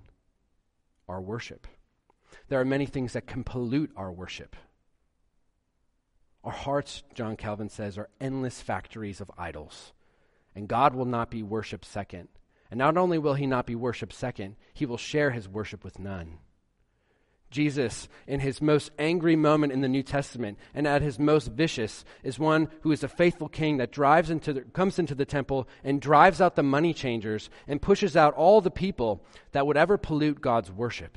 our 1.09 1.23
worship. 1.23 1.67
There 2.49 2.61
are 2.61 2.65
many 2.67 2.85
things 2.85 3.15
that 3.15 3.27
can 3.27 3.43
pollute 3.43 3.91
our 3.97 4.13
worship. 4.13 4.57
Our 6.43 6.53
hearts, 6.53 7.05
John 7.15 7.39
Calvin 7.39 7.71
says, 7.71 7.97
are 7.97 8.11
endless 8.21 8.61
factories 8.61 9.23
of 9.23 9.31
idols. 9.39 9.95
And 10.55 10.69
God 10.69 10.95
will 10.95 11.07
not 11.07 11.31
be 11.31 11.43
worshiped 11.43 11.87
second. 11.87 12.29
And 12.75 12.81
not 12.81 12.97
only 12.97 13.19
will 13.19 13.35
he 13.35 13.47
not 13.47 13.67
be 13.67 13.77
worshiped 13.77 14.13
second, 14.13 14.57
he 14.73 14.85
will 14.85 14.97
share 14.97 15.31
his 15.31 15.49
worship 15.49 15.85
with 15.85 16.01
none. 16.01 16.39
Jesus, 17.49 18.09
in 18.27 18.41
his 18.41 18.61
most 18.61 18.91
angry 18.99 19.37
moment 19.37 19.73
in 19.73 19.81
the 19.81 19.87
New 19.87 20.03
Testament 20.03 20.59
and 20.75 20.85
at 20.85 21.01
his 21.01 21.17
most 21.17 21.53
vicious, 21.53 22.05
is 22.25 22.37
one 22.37 22.69
who 22.81 22.91
is 22.91 23.05
a 23.05 23.09
faithful 23.09 23.49
king 23.49 23.77
that 23.77 23.93
drives 23.93 24.29
into 24.29 24.53
the, 24.53 24.63
comes 24.63 24.99
into 24.99 25.15
the 25.15 25.25
temple 25.25 25.69
and 25.85 26.01
drives 26.01 26.41
out 26.41 26.57
the 26.57 26.65
money 26.65 26.93
changers 26.93 27.49
and 27.69 27.81
pushes 27.81 28.17
out 28.17 28.35
all 28.35 28.61
the 28.61 28.73
people 28.73 29.25
that 29.53 29.69
would 29.69 29.77
ever 29.77 29.97
pollute 29.97 30.41
God's 30.41 30.73
worship. 30.73 31.17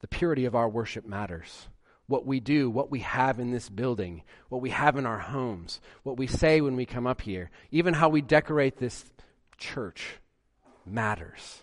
The 0.00 0.08
purity 0.08 0.44
of 0.44 0.54
our 0.54 0.68
worship 0.68 1.06
matters. 1.06 1.68
What 2.08 2.26
we 2.26 2.40
do, 2.40 2.68
what 2.68 2.90
we 2.90 3.00
have 3.00 3.40
in 3.40 3.52
this 3.52 3.70
building, 3.70 4.22
what 4.50 4.60
we 4.60 4.68
have 4.68 4.98
in 4.98 5.06
our 5.06 5.20
homes, 5.20 5.80
what 6.02 6.18
we 6.18 6.26
say 6.26 6.60
when 6.60 6.76
we 6.76 6.84
come 6.84 7.06
up 7.06 7.22
here, 7.22 7.48
even 7.70 7.94
how 7.94 8.10
we 8.10 8.20
decorate 8.20 8.76
this 8.76 9.02
church 9.60 10.16
matters. 10.84 11.62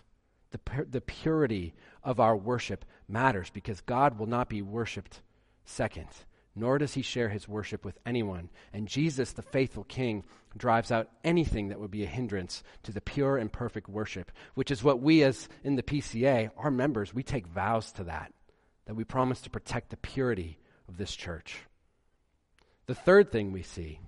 The, 0.50 0.86
the 0.88 1.02
purity 1.02 1.74
of 2.02 2.20
our 2.20 2.34
worship 2.36 2.86
matters 3.06 3.50
because 3.50 3.82
God 3.82 4.18
will 4.18 4.26
not 4.26 4.48
be 4.48 4.62
worshiped 4.62 5.20
second, 5.66 6.08
nor 6.56 6.78
does 6.78 6.94
he 6.94 7.02
share 7.02 7.28
his 7.28 7.46
worship 7.46 7.84
with 7.84 7.98
anyone. 8.06 8.48
And 8.72 8.88
Jesus, 8.88 9.32
the 9.32 9.42
faithful 9.42 9.84
King, 9.84 10.24
drives 10.56 10.90
out 10.90 11.10
anything 11.22 11.68
that 11.68 11.78
would 11.78 11.90
be 11.90 12.04
a 12.04 12.08
hindrance 12.08 12.62
to 12.84 12.92
the 12.92 13.02
pure 13.02 13.36
and 13.36 13.52
perfect 13.52 13.88
worship, 13.88 14.32
which 14.54 14.70
is 14.70 14.82
what 14.82 15.00
we, 15.00 15.22
as 15.22 15.48
in 15.62 15.76
the 15.76 15.82
PCA, 15.82 16.50
our 16.56 16.70
members, 16.70 17.12
we 17.12 17.22
take 17.22 17.46
vows 17.46 17.92
to 17.92 18.04
that, 18.04 18.32
that 18.86 18.94
we 18.94 19.04
promise 19.04 19.42
to 19.42 19.50
protect 19.50 19.90
the 19.90 19.96
purity 19.98 20.58
of 20.88 20.96
this 20.96 21.14
church. 21.14 21.58
The 22.86 22.94
third 22.94 23.30
thing 23.30 23.52
we 23.52 23.62
see 23.62 24.00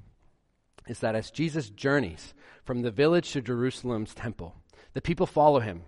is 0.88 1.00
that 1.00 1.14
as 1.14 1.30
Jesus 1.30 1.70
journeys 1.70 2.34
from 2.64 2.82
the 2.82 2.90
village 2.90 3.32
to 3.32 3.40
Jerusalem's 3.40 4.14
temple, 4.14 4.54
the 4.94 5.02
people 5.02 5.26
follow 5.26 5.60
him, 5.60 5.82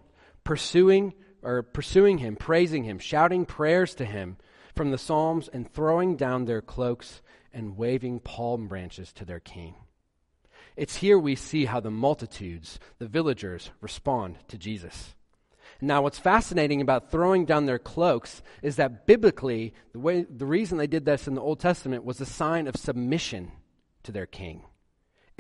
pursuing 0.45 1.15
or 1.43 1.63
pursuing 1.63 2.19
him, 2.19 2.37
praising 2.37 2.85
him, 2.85 2.99
shouting 2.99 3.45
prayers 3.45 3.95
to 3.97 4.05
him 4.05 4.37
from 4.75 4.91
the 4.91 4.99
Psalms, 4.99 5.49
and 5.53 5.71
throwing 5.71 6.17
down 6.17 6.45
their 6.45 6.63
cloaks 6.63 7.21
and 7.53 7.77
waving 7.77 8.21
palm 8.21 8.69
branches 8.69 9.13
to 9.13 9.25
their 9.25 9.41
king. 9.41 9.75
It's 10.77 10.97
here 10.97 11.19
we 11.19 11.35
see 11.35 11.67
how 11.67 11.81
the 11.81 11.91
multitudes, 11.91 12.79
the 12.99 13.07
villagers, 13.07 13.71
respond 13.81 14.39
to 14.49 14.57
Jesus. 14.57 15.15
Now, 15.81 16.03
what's 16.03 16.19
fascinating 16.19 16.81
about 16.81 17.11
throwing 17.11 17.45
down 17.45 17.67
their 17.67 17.79
cloaks 17.79 18.41
is 18.63 18.77
that 18.77 19.07
biblically, 19.07 19.75
the, 19.93 19.99
way, 19.99 20.23
the 20.23 20.47
reason 20.47 20.79
they 20.79 20.87
did 20.87 21.05
this 21.05 21.27
in 21.27 21.35
the 21.35 21.41
Old 21.41 21.61
Testament 21.61 22.05
was 22.05 22.21
a 22.21 22.27
sign 22.27 22.69
of 22.69 22.77
submission 22.77 23.51
to 24.05 24.13
their 24.13 24.27
king. 24.27 24.63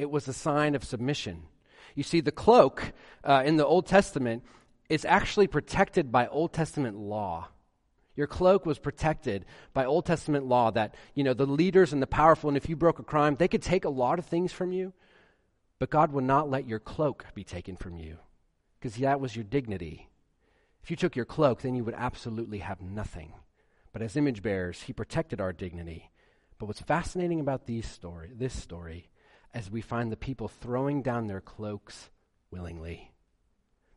It 0.03 0.11
was 0.11 0.27
a 0.27 0.33
sign 0.33 0.75
of 0.75 0.83
submission. 0.83 1.45
You 1.95 2.03
see, 2.03 2.21
the 2.21 2.33
cloak 2.33 2.93
uh, 3.23 3.45
in 3.47 3.57
the 3.57 3.65
Old 3.65 3.87
Testament 3.87 4.43
is 4.89 5.05
actually 5.05 5.47
protected 5.47 6.11
by 6.11 6.27
Old 6.27 6.53
Testament 6.53 6.97
law. 6.99 7.47
Your 8.17 8.27
cloak 8.27 8.67
was 8.67 8.81
protected 8.81 9.45
by 9.73 9.85
Old 9.85 10.05
Testament 10.05 10.45
law 10.45 10.73
that, 10.73 10.97
you 11.15 11.23
know, 11.23 11.35
the 11.35 11.47
leaders 11.47 11.93
and 11.93 12.03
the 12.03 12.09
powerful, 12.09 12.51
and 12.51 12.57
if 12.57 12.69
you 12.69 12.75
broke 12.75 12.99
a 12.99 13.05
crime, 13.05 13.37
they 13.37 13.47
could 13.47 13.63
take 13.63 13.85
a 13.85 13.91
lot 13.91 14.19
of 14.19 14.27
things 14.27 14.51
from 14.51 14.73
you, 14.73 14.93
but 15.79 15.89
God 15.89 16.11
would 16.11 16.25
not 16.25 16.51
let 16.51 16.67
your 16.67 16.81
cloak 16.81 17.27
be 17.33 17.45
taken 17.45 17.77
from 17.77 17.97
you 17.97 18.19
because 18.81 18.97
that 18.97 19.21
was 19.21 19.37
your 19.37 19.45
dignity. 19.45 20.09
If 20.83 20.91
you 20.91 20.97
took 20.97 21.15
your 21.15 21.27
cloak, 21.27 21.63
then 21.63 21.77
you 21.77 21.85
would 21.85 21.95
absolutely 21.97 22.59
have 22.59 22.83
nothing. 22.83 23.35
But 23.93 24.03
as 24.03 24.17
image 24.17 24.43
bearers, 24.43 24.83
he 24.83 24.93
protected 24.93 25.41
our 25.41 25.53
dignity. 25.53 26.11
But 26.59 26.67
what's 26.67 26.81
fascinating 26.81 27.39
about 27.39 27.67
these 27.67 27.87
story, 27.87 28.31
this 28.35 28.61
story, 28.61 29.09
as 29.55 29.71
we 29.71 29.81
find 29.81 30.11
the 30.11 30.17
people 30.17 30.49
throwing 30.49 31.03
down 31.03 31.27
their 31.27 31.41
cloaks 31.41 32.11
willingly. 32.51 33.13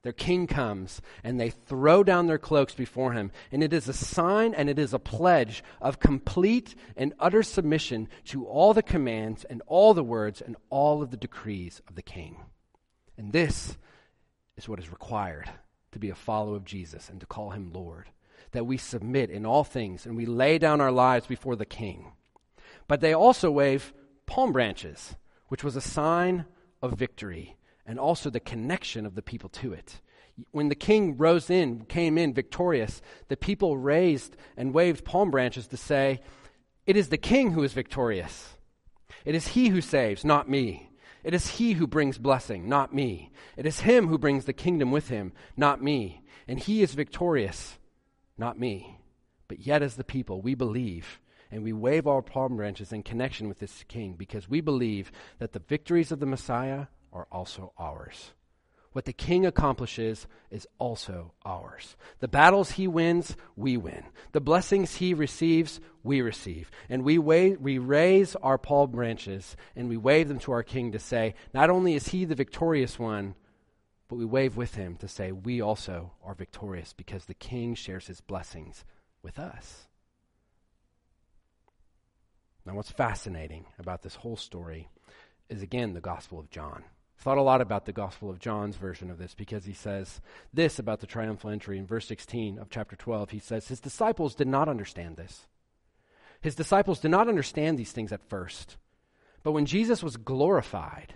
Their 0.06 0.14
king 0.14 0.46
comes 0.46 1.02
and 1.24 1.40
they 1.40 1.50
throw 1.50 2.04
down 2.04 2.28
their 2.28 2.38
cloaks 2.38 2.76
before 2.76 3.14
him. 3.14 3.32
And 3.52 3.64
it 3.64 3.74
is 3.74 3.90
a 3.90 3.94
sign 3.94 4.54
and 4.54 4.70
it 4.70 4.78
is 4.78 4.94
a 4.94 5.00
pledge 5.00 5.64
of 5.82 6.00
complete 6.00 6.76
and 6.96 7.16
utter 7.20 7.42
submission 7.42 8.08
to 8.26 8.46
all 8.46 8.76
the 8.76 8.84
commands 8.84 9.46
and 9.46 9.64
all 9.66 9.96
the 9.96 10.04
words 10.04 10.42
and 10.42 10.58
all 10.70 11.02
of 11.02 11.10
the 11.10 11.18
decrees 11.18 11.82
of 11.88 11.96
the 11.96 12.04
king. 12.04 12.38
And 13.18 13.34
this 13.34 13.78
is 14.58 14.70
what 14.70 14.78
is 14.78 14.92
required 14.92 15.50
to 15.92 15.98
be 15.98 16.12
a 16.12 16.16
follower 16.16 16.56
of 16.56 16.66
Jesus 16.66 17.10
and 17.10 17.20
to 17.20 17.26
call 17.26 17.50
him 17.50 17.74
Lord. 17.74 18.10
That 18.52 18.68
we 18.68 18.78
submit 18.78 19.32
in 19.32 19.44
all 19.44 19.64
things 19.64 20.06
and 20.06 20.16
we 20.16 20.28
lay 20.28 20.60
down 20.60 20.82
our 20.82 20.92
lives 20.92 21.26
before 21.26 21.56
the 21.56 21.66
king. 21.66 22.12
But 22.88 23.02
they 23.02 23.14
also 23.14 23.50
wave 23.50 23.92
palm 24.28 24.52
branches, 24.52 25.16
which 25.48 25.64
was 25.64 25.76
a 25.76 25.82
sign 25.82 26.46
of 26.82 26.94
victory 26.94 27.56
and 27.86 28.00
also 28.00 28.30
the 28.30 28.40
connection 28.40 29.06
of 29.06 29.16
the 29.16 29.22
people 29.22 29.50
to 29.50 29.74
it. 29.74 30.02
When 30.52 30.70
the 30.70 30.76
king 30.76 31.18
rose 31.18 31.50
in, 31.50 31.86
came 31.86 32.18
in 32.18 32.34
victorious, 32.34 33.02
the 33.30 33.38
people 33.38 33.78
raised 33.78 34.36
and 34.58 34.74
waved 34.74 35.06
palm 35.06 35.32
branches 35.32 35.68
to 35.68 35.78
say, 35.78 36.22
It 36.86 36.98
is 36.98 37.10
the 37.10 37.18
king 37.18 37.52
who 37.52 37.64
is 37.64 37.74
victorious. 37.74 38.56
It 39.24 39.34
is 39.34 39.50
he 39.50 39.70
who 39.70 39.82
saves, 39.82 40.26
not 40.26 40.50
me. 40.50 40.90
It 41.24 41.34
is 41.34 41.52
he 41.52 41.74
who 41.74 41.88
brings 41.88 42.18
blessing, 42.18 42.70
not 42.70 42.94
me. 42.94 43.32
It 43.58 43.66
is 43.66 43.80
him 43.80 44.08
who 44.08 44.18
brings 44.18 44.46
the 44.46 44.54
kingdom 44.54 44.92
with 44.92 45.10
him, 45.10 45.32
not 45.58 45.82
me. 45.82 46.22
And 46.48 46.60
he 46.60 46.84
is 46.84 46.94
victorious, 46.94 47.80
not 48.38 48.60
me. 48.60 49.00
But 49.48 49.66
yet, 49.66 49.82
as 49.82 49.96
the 49.96 50.04
people, 50.04 50.42
we 50.42 50.54
believe 50.54 51.20
and 51.56 51.64
we 51.64 51.72
wave 51.72 52.06
our 52.06 52.22
palm 52.22 52.58
branches 52.58 52.92
in 52.92 53.02
connection 53.02 53.48
with 53.48 53.60
this 53.60 53.86
king 53.88 54.16
because 54.18 54.50
we 54.50 54.60
believe 54.60 55.10
that 55.40 55.54
the 55.54 55.60
victories 55.60 56.12
of 56.12 56.20
the 56.20 56.26
Messiah 56.26 56.88
are 57.14 57.28
also 57.32 57.72
ours. 57.78 58.34
What 58.92 59.06
the 59.06 59.14
king 59.14 59.46
accomplishes 59.46 60.28
is 60.52 60.68
also 60.80 61.32
ours. 61.46 61.96
The 62.20 62.28
battles 62.28 62.72
he 62.72 62.90
wins, 62.90 63.38
we 63.56 63.78
win. 63.78 64.04
The 64.34 64.42
blessings 64.42 64.96
he 64.96 65.14
receives, 65.14 65.80
we 66.04 66.20
receive. 66.20 66.70
And 66.90 67.04
we, 67.04 67.18
wave, 67.18 67.62
we 67.62 67.78
raise 67.78 68.36
our 68.36 68.58
palm 68.58 68.92
branches 68.92 69.56
and 69.78 69.88
we 69.88 69.96
wave 69.96 70.28
them 70.28 70.40
to 70.40 70.52
our 70.52 70.64
king 70.64 70.92
to 70.92 71.00
say, 71.00 71.36
not 71.54 71.70
only 71.70 71.94
is 71.94 72.10
he 72.10 72.26
the 72.26 72.36
victorious 72.36 73.00
one, 73.00 73.36
but 74.10 74.18
we 74.18 74.26
wave 74.26 74.58
with 74.58 74.76
him 74.76 74.98
to 74.98 75.08
say, 75.08 75.32
we 75.32 75.62
also 75.62 76.12
are 76.22 76.36
victorious 76.36 76.92
because 76.92 77.26
the 77.26 77.34
king 77.34 77.76
shares 77.76 78.08
his 78.08 78.20
blessings 78.20 78.84
with 79.24 79.40
us. 79.40 79.88
Now, 82.66 82.74
what's 82.74 82.92
fascinating 82.92 83.66
about 83.78 84.02
this 84.02 84.16
whole 84.16 84.38
story 84.38 84.90
is 85.50 85.62
again 85.62 85.94
the 85.94 86.02
Gospel 86.02 86.40
of 86.40 86.50
John 86.50 86.84
thought 87.18 87.38
a 87.38 87.42
lot 87.42 87.62
about 87.62 87.86
the 87.86 87.92
Gospel 87.92 88.30
of 88.30 88.40
John's 88.40 88.76
version 88.76 89.10
of 89.10 89.18
this 89.18 89.34
because 89.34 89.66
he 89.66 89.74
says 89.74 90.22
this 90.54 90.80
about 90.80 91.00
the 91.00 91.08
triumphal 91.08 91.50
entry 91.50 91.78
in 91.78 91.88
verse 91.88 92.08
16 92.08 92.60
of 92.60 92.70
chapter 92.70 92.96
12. 92.96 93.32
He 93.32 93.40
says, 93.40 93.68
His 93.68 93.80
disciples 93.80 94.36
did 94.36 94.48
not 94.48 94.70
understand 94.70 95.18
this. 95.18 95.48
His 96.42 96.56
disciples 96.56 97.00
did 97.00 97.12
not 97.12 97.28
understand 97.28 97.80
these 97.80 97.92
things 97.92 98.12
at 98.12 98.30
first. 98.30 98.78
But 99.42 99.54
when 99.54 99.66
Jesus 99.66 100.04
was 100.04 100.18
glorified, 100.18 101.16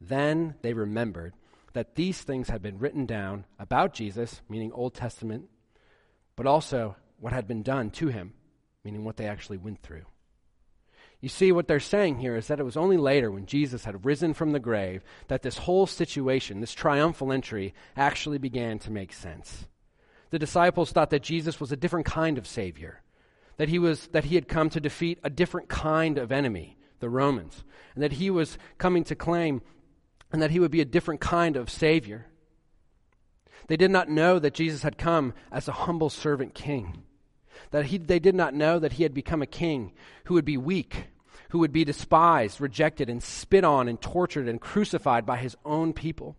then 0.00 0.54
they 0.62 0.72
remembered 0.72 1.34
that 1.72 1.94
these 1.94 2.20
things 2.20 2.48
had 2.48 2.62
been 2.62 2.78
written 2.78 3.04
down 3.06 3.44
about 3.58 3.92
Jesus, 3.92 4.40
meaning 4.48 4.72
Old 4.72 4.94
Testament, 4.94 5.50
but 6.36 6.46
also 6.46 6.96
what 7.18 7.32
had 7.32 7.46
been 7.46 7.62
done 7.62 7.90
to 7.90 8.08
him, 8.08 8.32
meaning 8.82 9.04
what 9.04 9.16
they 9.18 9.26
actually 9.26 9.58
went 9.58 9.82
through. 9.82 10.06
You 11.20 11.28
see, 11.28 11.52
what 11.52 11.68
they're 11.68 11.80
saying 11.80 12.18
here 12.18 12.34
is 12.34 12.46
that 12.46 12.60
it 12.60 12.64
was 12.64 12.78
only 12.78 12.96
later, 12.96 13.30
when 13.30 13.44
Jesus 13.44 13.84
had 13.84 14.06
risen 14.06 14.32
from 14.32 14.52
the 14.52 14.58
grave, 14.58 15.02
that 15.28 15.42
this 15.42 15.58
whole 15.58 15.86
situation, 15.86 16.60
this 16.60 16.72
triumphal 16.72 17.30
entry, 17.30 17.74
actually 17.94 18.38
began 18.38 18.78
to 18.80 18.90
make 18.90 19.12
sense. 19.12 19.66
The 20.30 20.38
disciples 20.38 20.92
thought 20.92 21.10
that 21.10 21.22
Jesus 21.22 21.60
was 21.60 21.72
a 21.72 21.76
different 21.76 22.06
kind 22.06 22.38
of 22.38 22.46
Savior, 22.46 23.02
that 23.58 23.68
he, 23.68 23.78
was, 23.78 24.06
that 24.08 24.24
he 24.24 24.34
had 24.34 24.48
come 24.48 24.70
to 24.70 24.80
defeat 24.80 25.18
a 25.22 25.28
different 25.28 25.68
kind 25.68 26.16
of 26.16 26.32
enemy, 26.32 26.78
the 27.00 27.10
Romans, 27.10 27.64
and 27.94 28.02
that 28.02 28.12
he 28.12 28.30
was 28.30 28.56
coming 28.78 29.04
to 29.04 29.14
claim 29.14 29.60
and 30.32 30.40
that 30.40 30.52
he 30.52 30.60
would 30.60 30.70
be 30.70 30.80
a 30.80 30.86
different 30.86 31.20
kind 31.20 31.56
of 31.56 31.68
Savior. 31.68 32.28
They 33.66 33.76
did 33.76 33.90
not 33.90 34.08
know 34.08 34.38
that 34.38 34.54
Jesus 34.54 34.82
had 34.82 34.96
come 34.96 35.34
as 35.52 35.68
a 35.68 35.72
humble 35.72 36.08
servant 36.08 36.54
king 36.54 37.02
that 37.70 37.86
he, 37.86 37.98
they 37.98 38.18
did 38.18 38.34
not 38.34 38.54
know 38.54 38.78
that 38.78 38.94
he 38.94 39.02
had 39.02 39.14
become 39.14 39.42
a 39.42 39.46
king 39.46 39.92
who 40.24 40.34
would 40.34 40.44
be 40.44 40.56
weak, 40.56 41.06
who 41.50 41.58
would 41.58 41.72
be 41.72 41.84
despised, 41.84 42.60
rejected, 42.60 43.08
and 43.08 43.22
spit 43.22 43.64
on, 43.64 43.88
and 43.88 44.00
tortured, 44.00 44.48
and 44.48 44.60
crucified 44.60 45.26
by 45.26 45.36
his 45.36 45.56
own 45.64 45.92
people. 45.92 46.36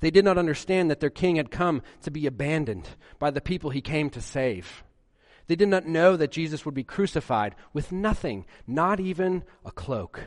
They 0.00 0.10
did 0.10 0.24
not 0.24 0.38
understand 0.38 0.90
that 0.90 1.00
their 1.00 1.10
king 1.10 1.36
had 1.36 1.50
come 1.50 1.82
to 2.02 2.10
be 2.10 2.26
abandoned 2.26 2.88
by 3.18 3.30
the 3.30 3.40
people 3.40 3.70
he 3.70 3.80
came 3.80 4.10
to 4.10 4.20
save. 4.20 4.82
They 5.46 5.56
did 5.56 5.68
not 5.68 5.86
know 5.86 6.16
that 6.16 6.30
Jesus 6.30 6.64
would 6.64 6.74
be 6.74 6.84
crucified 6.84 7.54
with 7.72 7.92
nothing, 7.92 8.46
not 8.66 9.00
even 9.00 9.42
a 9.64 9.70
cloak, 9.72 10.20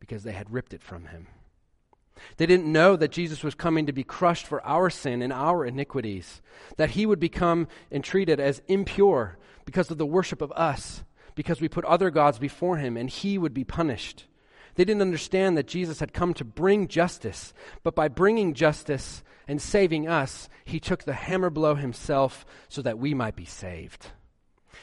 because 0.00 0.22
they 0.22 0.32
had 0.32 0.52
ripped 0.52 0.72
it 0.72 0.82
from 0.82 1.06
him. 1.06 1.26
They 2.36 2.46
didn't 2.46 2.70
know 2.70 2.96
that 2.96 3.10
Jesus 3.10 3.42
was 3.42 3.54
coming 3.54 3.86
to 3.86 3.92
be 3.92 4.04
crushed 4.04 4.46
for 4.46 4.64
our 4.64 4.90
sin 4.90 5.22
and 5.22 5.32
our 5.32 5.64
iniquities, 5.64 6.40
that 6.76 6.90
he 6.90 7.06
would 7.06 7.20
become 7.20 7.68
and 7.90 8.02
treated 8.02 8.40
as 8.40 8.62
impure 8.68 9.38
because 9.64 9.90
of 9.90 9.98
the 9.98 10.06
worship 10.06 10.42
of 10.42 10.52
us, 10.52 11.04
because 11.34 11.60
we 11.60 11.68
put 11.68 11.84
other 11.84 12.10
gods 12.10 12.38
before 12.38 12.76
him, 12.76 12.96
and 12.96 13.08
he 13.08 13.38
would 13.38 13.54
be 13.54 13.64
punished. 13.64 14.26
They 14.74 14.84
didn't 14.84 15.02
understand 15.02 15.56
that 15.56 15.66
Jesus 15.66 16.00
had 16.00 16.12
come 16.12 16.34
to 16.34 16.44
bring 16.44 16.88
justice, 16.88 17.52
but 17.82 17.94
by 17.94 18.08
bringing 18.08 18.54
justice 18.54 19.22
and 19.46 19.60
saving 19.60 20.08
us, 20.08 20.48
he 20.64 20.80
took 20.80 21.04
the 21.04 21.12
hammer 21.12 21.50
blow 21.50 21.74
himself 21.74 22.46
so 22.68 22.80
that 22.82 22.98
we 22.98 23.12
might 23.12 23.36
be 23.36 23.44
saved. 23.44 24.08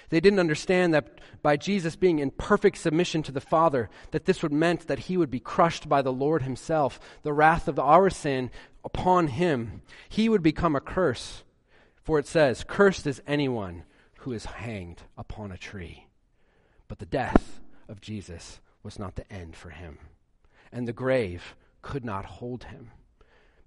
They 0.10 0.20
didn't 0.20 0.40
understand 0.40 0.94
that 0.94 1.20
by 1.42 1.58
Jesus 1.58 1.96
being 1.96 2.20
in 2.20 2.32
perfect 2.32 2.78
submission 2.78 3.24
to 3.24 3.32
the 3.32 3.42
Father, 3.42 3.90
that 4.12 4.26
this 4.26 4.44
would 4.44 4.52
meant 4.52 4.88
that 4.88 5.00
he 5.00 5.18
would 5.18 5.32
be 5.32 5.40
crushed 5.40 5.88
by 5.88 6.02
the 6.02 6.12
Lord 6.12 6.44
himself, 6.44 7.00
the 7.24 7.34
wrath 7.34 7.68
of 7.68 7.80
our 7.80 8.10
sin 8.10 8.52
upon 8.84 9.28
him. 9.28 9.82
He 10.08 10.30
would 10.30 10.44
become 10.44 10.76
a 10.76 10.82
curse. 10.82 11.44
For 12.04 12.18
it 12.18 12.28
says, 12.28 12.66
Cursed 12.68 13.06
is 13.06 13.22
anyone 13.28 13.84
who 14.20 14.34
is 14.34 14.46
hanged 14.46 15.02
upon 15.18 15.52
a 15.52 15.58
tree. 15.58 16.08
But 16.88 17.00
the 17.00 17.06
death 17.06 17.60
of 17.88 18.02
Jesus 18.02 18.60
was 18.84 19.00
not 19.00 19.16
the 19.16 19.32
end 19.32 19.56
for 19.56 19.70
him, 19.70 19.98
and 20.72 20.88
the 20.88 20.94
grave 20.94 21.56
could 21.82 22.04
not 22.04 22.26
hold 22.26 22.66
him. 22.66 22.92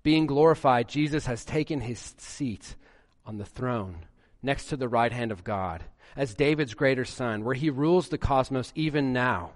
Being 0.02 0.26
glorified, 0.26 0.88
Jesus 0.88 1.26
has 1.26 1.44
taken 1.44 1.80
his 1.80 2.14
seat 2.18 2.74
on 3.24 3.38
the 3.38 3.44
throne 3.44 4.06
next 4.42 4.66
to 4.66 4.76
the 4.76 4.88
right 4.88 5.12
hand 5.12 5.30
of 5.30 5.44
God 5.44 5.84
as 6.16 6.34
David's 6.34 6.74
greater 6.74 7.04
son, 7.04 7.44
where 7.44 7.54
he 7.54 7.70
rules 7.70 8.08
the 8.08 8.18
cosmos 8.18 8.72
even 8.74 9.12
now. 9.12 9.52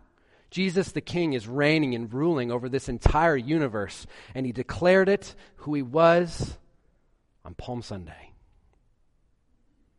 Jesus 0.50 0.92
the 0.92 1.00
King 1.00 1.32
is 1.32 1.48
reigning 1.48 1.94
and 1.94 2.12
ruling 2.12 2.50
over 2.50 2.68
this 2.68 2.88
entire 2.88 3.36
universe, 3.36 4.06
and 4.34 4.46
he 4.46 4.52
declared 4.52 5.08
it 5.08 5.34
who 5.56 5.74
he 5.74 5.82
was 5.82 6.56
on 7.44 7.54
Palm 7.54 7.82
Sunday. 7.82 8.32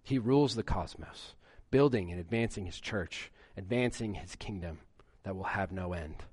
He 0.07 0.19
rules 0.19 0.55
the 0.55 0.63
cosmos, 0.63 1.35
building 1.69 2.11
and 2.11 2.19
advancing 2.21 2.65
his 2.65 2.79
church, 2.79 3.29
advancing 3.57 4.13
his 4.13 4.37
kingdom 4.37 4.79
that 5.23 5.35
will 5.35 5.43
have 5.43 5.69
no 5.69 5.91
end. 5.91 6.23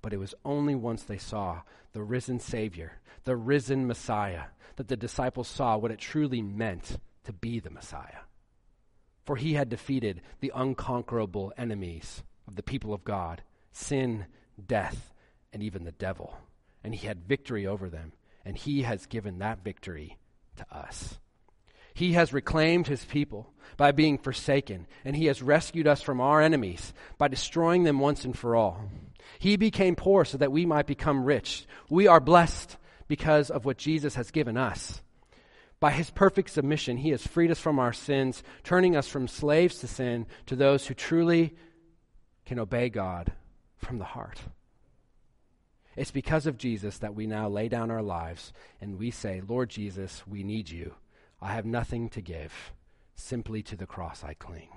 But 0.00 0.14
it 0.14 0.16
was 0.16 0.34
only 0.42 0.74
once 0.74 1.02
they 1.02 1.18
saw 1.18 1.60
the 1.92 2.02
risen 2.02 2.40
Savior, 2.40 2.92
the 3.24 3.36
risen 3.36 3.86
Messiah, 3.86 4.44
that 4.76 4.88
the 4.88 4.96
disciples 4.96 5.48
saw 5.48 5.76
what 5.76 5.90
it 5.90 5.98
truly 5.98 6.40
meant 6.40 6.98
to 7.24 7.34
be 7.34 7.60
the 7.60 7.68
Messiah. 7.68 8.24
For 9.26 9.36
he 9.36 9.52
had 9.52 9.68
defeated 9.68 10.22
the 10.40 10.52
unconquerable 10.54 11.52
enemies 11.58 12.22
of 12.48 12.56
the 12.56 12.62
people 12.62 12.94
of 12.94 13.04
God 13.04 13.42
sin, 13.70 14.24
death, 14.66 15.12
and 15.52 15.62
even 15.62 15.84
the 15.84 15.92
devil. 15.92 16.38
and 16.82 16.94
he 16.94 17.06
had 17.06 17.28
victory 17.28 17.66
over 17.66 17.88
them, 17.88 18.12
and 18.44 18.56
he 18.56 18.82
has 18.82 19.06
given 19.06 19.38
that 19.38 19.62
victory 19.62 20.16
to 20.56 20.66
us. 20.74 21.18
He 22.00 22.14
has 22.14 22.32
reclaimed 22.32 22.86
his 22.86 23.04
people 23.04 23.52
by 23.76 23.92
being 23.92 24.16
forsaken, 24.16 24.86
and 25.04 25.14
he 25.14 25.26
has 25.26 25.42
rescued 25.42 25.86
us 25.86 26.00
from 26.00 26.18
our 26.18 26.40
enemies 26.40 26.94
by 27.18 27.28
destroying 27.28 27.82
them 27.82 27.98
once 27.98 28.24
and 28.24 28.34
for 28.34 28.56
all. 28.56 28.90
He 29.38 29.58
became 29.58 29.96
poor 29.96 30.24
so 30.24 30.38
that 30.38 30.50
we 30.50 30.64
might 30.64 30.86
become 30.86 31.26
rich. 31.26 31.66
We 31.90 32.06
are 32.06 32.18
blessed 32.18 32.78
because 33.06 33.50
of 33.50 33.66
what 33.66 33.76
Jesus 33.76 34.14
has 34.14 34.30
given 34.30 34.56
us. 34.56 35.02
By 35.78 35.90
his 35.90 36.08
perfect 36.08 36.48
submission, 36.48 36.96
he 36.96 37.10
has 37.10 37.26
freed 37.26 37.50
us 37.50 37.60
from 37.60 37.78
our 37.78 37.92
sins, 37.92 38.42
turning 38.64 38.96
us 38.96 39.06
from 39.06 39.28
slaves 39.28 39.80
to 39.80 39.86
sin 39.86 40.26
to 40.46 40.56
those 40.56 40.86
who 40.86 40.94
truly 40.94 41.54
can 42.46 42.58
obey 42.58 42.88
God 42.88 43.30
from 43.76 43.98
the 43.98 44.06
heart. 44.06 44.40
It's 45.96 46.12
because 46.12 46.46
of 46.46 46.56
Jesus 46.56 46.96
that 47.00 47.14
we 47.14 47.26
now 47.26 47.50
lay 47.50 47.68
down 47.68 47.90
our 47.90 48.00
lives 48.00 48.54
and 48.80 48.98
we 48.98 49.10
say, 49.10 49.42
Lord 49.46 49.68
Jesus, 49.68 50.22
we 50.26 50.42
need 50.42 50.70
you. 50.70 50.94
I 51.42 51.52
have 51.52 51.66
nothing 51.66 52.08
to 52.10 52.20
give. 52.20 52.72
Simply 53.14 53.62
to 53.64 53.76
the 53.76 53.86
cross 53.86 54.24
I 54.24 54.34
cling. 54.34 54.68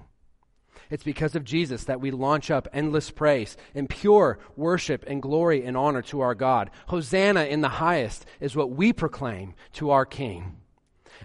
It's 0.89 1.03
because 1.03 1.35
of 1.35 1.45
Jesus 1.45 1.85
that 1.85 2.01
we 2.01 2.11
launch 2.11 2.51
up 2.51 2.67
endless 2.73 3.09
praise 3.09 3.55
and 3.73 3.89
pure 3.89 4.37
worship 4.55 5.03
and 5.07 5.21
glory 5.21 5.63
and 5.63 5.77
honor 5.77 6.01
to 6.03 6.21
our 6.21 6.35
God. 6.35 6.69
Hosanna 6.87 7.45
in 7.45 7.61
the 7.61 7.69
highest 7.69 8.25
is 8.39 8.55
what 8.55 8.71
we 8.71 8.91
proclaim 8.91 9.53
to 9.73 9.91
our 9.91 10.05
King. 10.05 10.57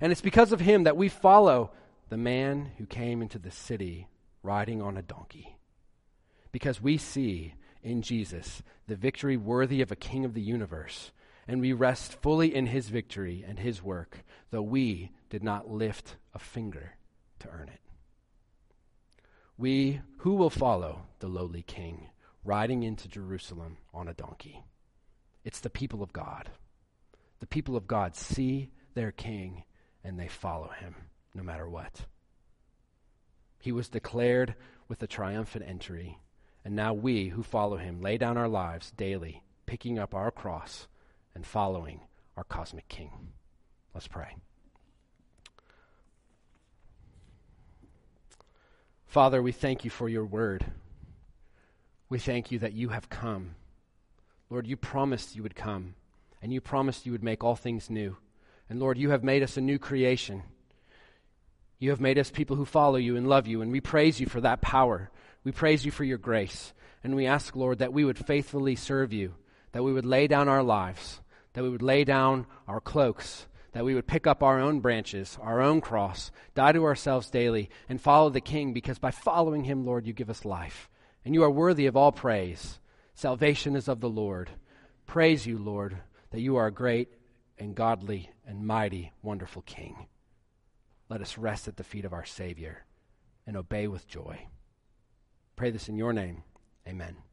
And 0.01 0.13
it's 0.13 0.21
because 0.21 0.53
of 0.53 0.61
him 0.61 0.85
that 0.85 0.97
we 0.97 1.09
follow 1.09 1.73
the 2.09 2.17
man 2.17 2.71
who 2.79 2.87
came 2.87 3.21
into 3.21 3.39
the 3.39 3.51
city 3.51 4.09
riding 4.43 4.81
on 4.81 4.97
a 4.97 5.03
donkey. 5.03 5.59
Because 6.53 6.81
we 6.81 6.97
see 6.97 7.55
in 7.83 8.03
Jesus 8.03 8.63
the 8.87 8.97
victory 8.97 9.37
worthy 9.37 9.83
of 9.83 9.93
a 9.93 9.97
king 9.97 10.25
of 10.25 10.35
the 10.35 10.41
universe, 10.41 11.13
and 11.47 11.61
we 11.61 11.73
rest 11.73 12.15
fully 12.23 12.55
in 12.55 12.67
his 12.67 12.89
victory 12.89 13.45
and 13.47 13.59
his 13.59 13.83
work, 13.83 14.25
though 14.51 14.63
we 14.63 15.11
did 15.31 15.43
not 15.43 15.71
lift 15.71 16.17
a 16.35 16.39
finger 16.39 16.95
to 17.41 17.49
earn 17.49 17.69
it. 17.69 17.81
We 19.57 20.01
who 20.19 20.35
will 20.35 20.51
follow 20.51 21.07
the 21.19 21.29
lowly 21.29 21.63
king 21.63 22.09
riding 22.45 22.83
into 22.83 23.09
Jerusalem 23.09 23.79
on 23.93 24.09
a 24.09 24.15
donkey. 24.15 24.65
It's 25.45 25.61
the 25.61 25.71
people 25.71 26.03
of 26.03 26.13
God. 26.13 26.51
The 27.41 27.47
people 27.47 27.77
of 27.77 27.87
God 27.87 28.17
see 28.17 28.71
their 28.95 29.13
king 29.13 29.65
and 30.05 30.19
they 30.19 30.29
follow 30.29 30.69
him 30.69 30.95
no 31.35 31.43
matter 31.43 31.69
what. 31.69 32.07
He 33.61 33.73
was 33.73 33.89
declared 33.89 34.55
with 34.89 35.03
a 35.03 35.07
triumphant 35.07 35.65
entry, 35.67 36.19
and 36.65 36.75
now 36.75 36.95
we 36.95 37.29
who 37.29 37.43
follow 37.43 37.77
him 37.77 38.01
lay 38.01 38.17
down 38.17 38.37
our 38.37 38.49
lives 38.49 38.93
daily, 38.93 39.43
picking 39.67 39.99
up 39.99 40.15
our 40.15 40.31
cross 40.31 40.87
and 41.35 41.45
following 41.45 42.01
our 42.37 42.45
cosmic 42.45 42.89
king. 42.89 43.11
Let's 43.93 44.09
pray. 44.09 44.37
Father, 49.09 49.41
we 49.41 49.53
thank 49.53 49.85
you 49.85 49.91
for 49.91 50.07
your 50.07 50.27
word. 50.27 50.67
We 52.11 52.19
thank 52.19 52.53
you 52.53 52.59
that 52.59 52.75
you 52.75 52.91
have 52.91 53.09
come. 53.09 53.55
Lord, 54.51 54.67
you 54.67 54.77
promised 54.77 55.35
you 55.35 55.43
would 55.43 55.57
come, 55.57 55.95
and 56.43 56.53
you 56.53 56.61
promised 56.61 57.07
you 57.07 57.13
would 57.13 57.25
make 57.25 57.43
all 57.43 57.57
things 57.57 57.89
new. 57.89 58.19
And 58.69 58.79
Lord, 58.79 58.99
you 58.99 59.09
have 59.09 59.25
made 59.25 59.43
us 59.43 59.57
a 59.57 59.63
new 59.63 59.79
creation. 59.79 60.43
You 61.79 61.89
have 61.89 62.03
made 62.03 62.19
us 62.19 62.31
people 62.31 62.57
who 62.57 62.67
follow 62.67 62.97
you 62.97 63.17
and 63.17 63.27
love 63.27 63.47
you, 63.47 63.63
and 63.63 63.73
we 63.73 63.81
praise 63.81 64.21
you 64.21 64.27
for 64.27 64.43
that 64.43 64.61
power. 64.61 65.11
We 65.43 65.53
praise 65.53 65.87
you 65.87 65.91
for 65.91 66.05
your 66.05 66.19
grace. 66.19 66.75
And 67.03 67.17
we 67.17 67.25
ask, 67.25 67.57
Lord, 67.57 67.79
that 67.79 67.95
we 67.95 68.05
would 68.05 68.19
faithfully 68.19 68.77
serve 68.77 69.15
you, 69.15 69.37
that 69.73 69.83
we 69.85 69.93
would 69.95 70.05
lay 70.05 70.27
down 70.27 70.49
our 70.49 70.63
lives, 70.63 71.23
that 71.55 71.65
we 71.65 71.71
would 71.71 71.83
lay 71.83 72.05
down 72.05 72.47
our 72.67 72.81
cloaks, 72.81 73.47
that 73.73 73.85
we 73.85 73.95
would 73.95 74.07
pick 74.07 74.27
up 74.27 74.43
our 74.43 74.61
own 74.61 74.81
branches, 74.81 75.39
our 75.41 75.61
own 75.61 75.81
cross, 75.81 76.31
die 76.55 76.73
to 76.73 76.85
ourselves 76.85 77.31
daily, 77.31 77.71
and 77.89 78.01
follow 78.01 78.31
the 78.31 78.41
King, 78.41 78.73
because 78.73 78.99
by 78.99 79.11
following 79.11 79.65
him, 79.65 79.85
Lord, 79.85 80.07
you 80.07 80.13
give 80.13 80.31
us 80.31 80.45
life. 80.45 80.89
And 81.25 81.35
you 81.35 81.43
are 81.43 81.51
worthy 81.51 81.87
of 81.87 81.97
all 81.97 82.13
praise. 82.13 82.79
Salvation 83.15 83.77
is 83.77 83.89
of 83.89 84.01
the 84.01 84.09
Lord. 84.09 84.51
Praise 85.07 85.47
you, 85.47 85.59
Lord, 85.59 85.99
that 86.31 86.41
you 86.41 86.57
are 86.57 86.67
a 86.67 86.73
great 86.73 87.09
and 87.59 87.75
godly 87.75 88.31
and 88.47 88.67
mighty, 88.67 89.13
wonderful 89.23 89.63
King. 89.63 90.07
Let 91.09 91.21
us 91.21 91.39
rest 91.39 91.69
at 91.69 91.77
the 91.77 91.85
feet 91.85 92.05
of 92.05 92.13
our 92.13 92.25
Savior 92.25 92.85
and 93.47 93.57
obey 93.57 93.89
with 93.89 94.07
joy. 94.07 94.47
Pray 95.57 95.71
this 95.71 95.89
in 95.89 95.97
your 95.97 96.13
name. 96.13 96.43
Amen. 96.87 97.28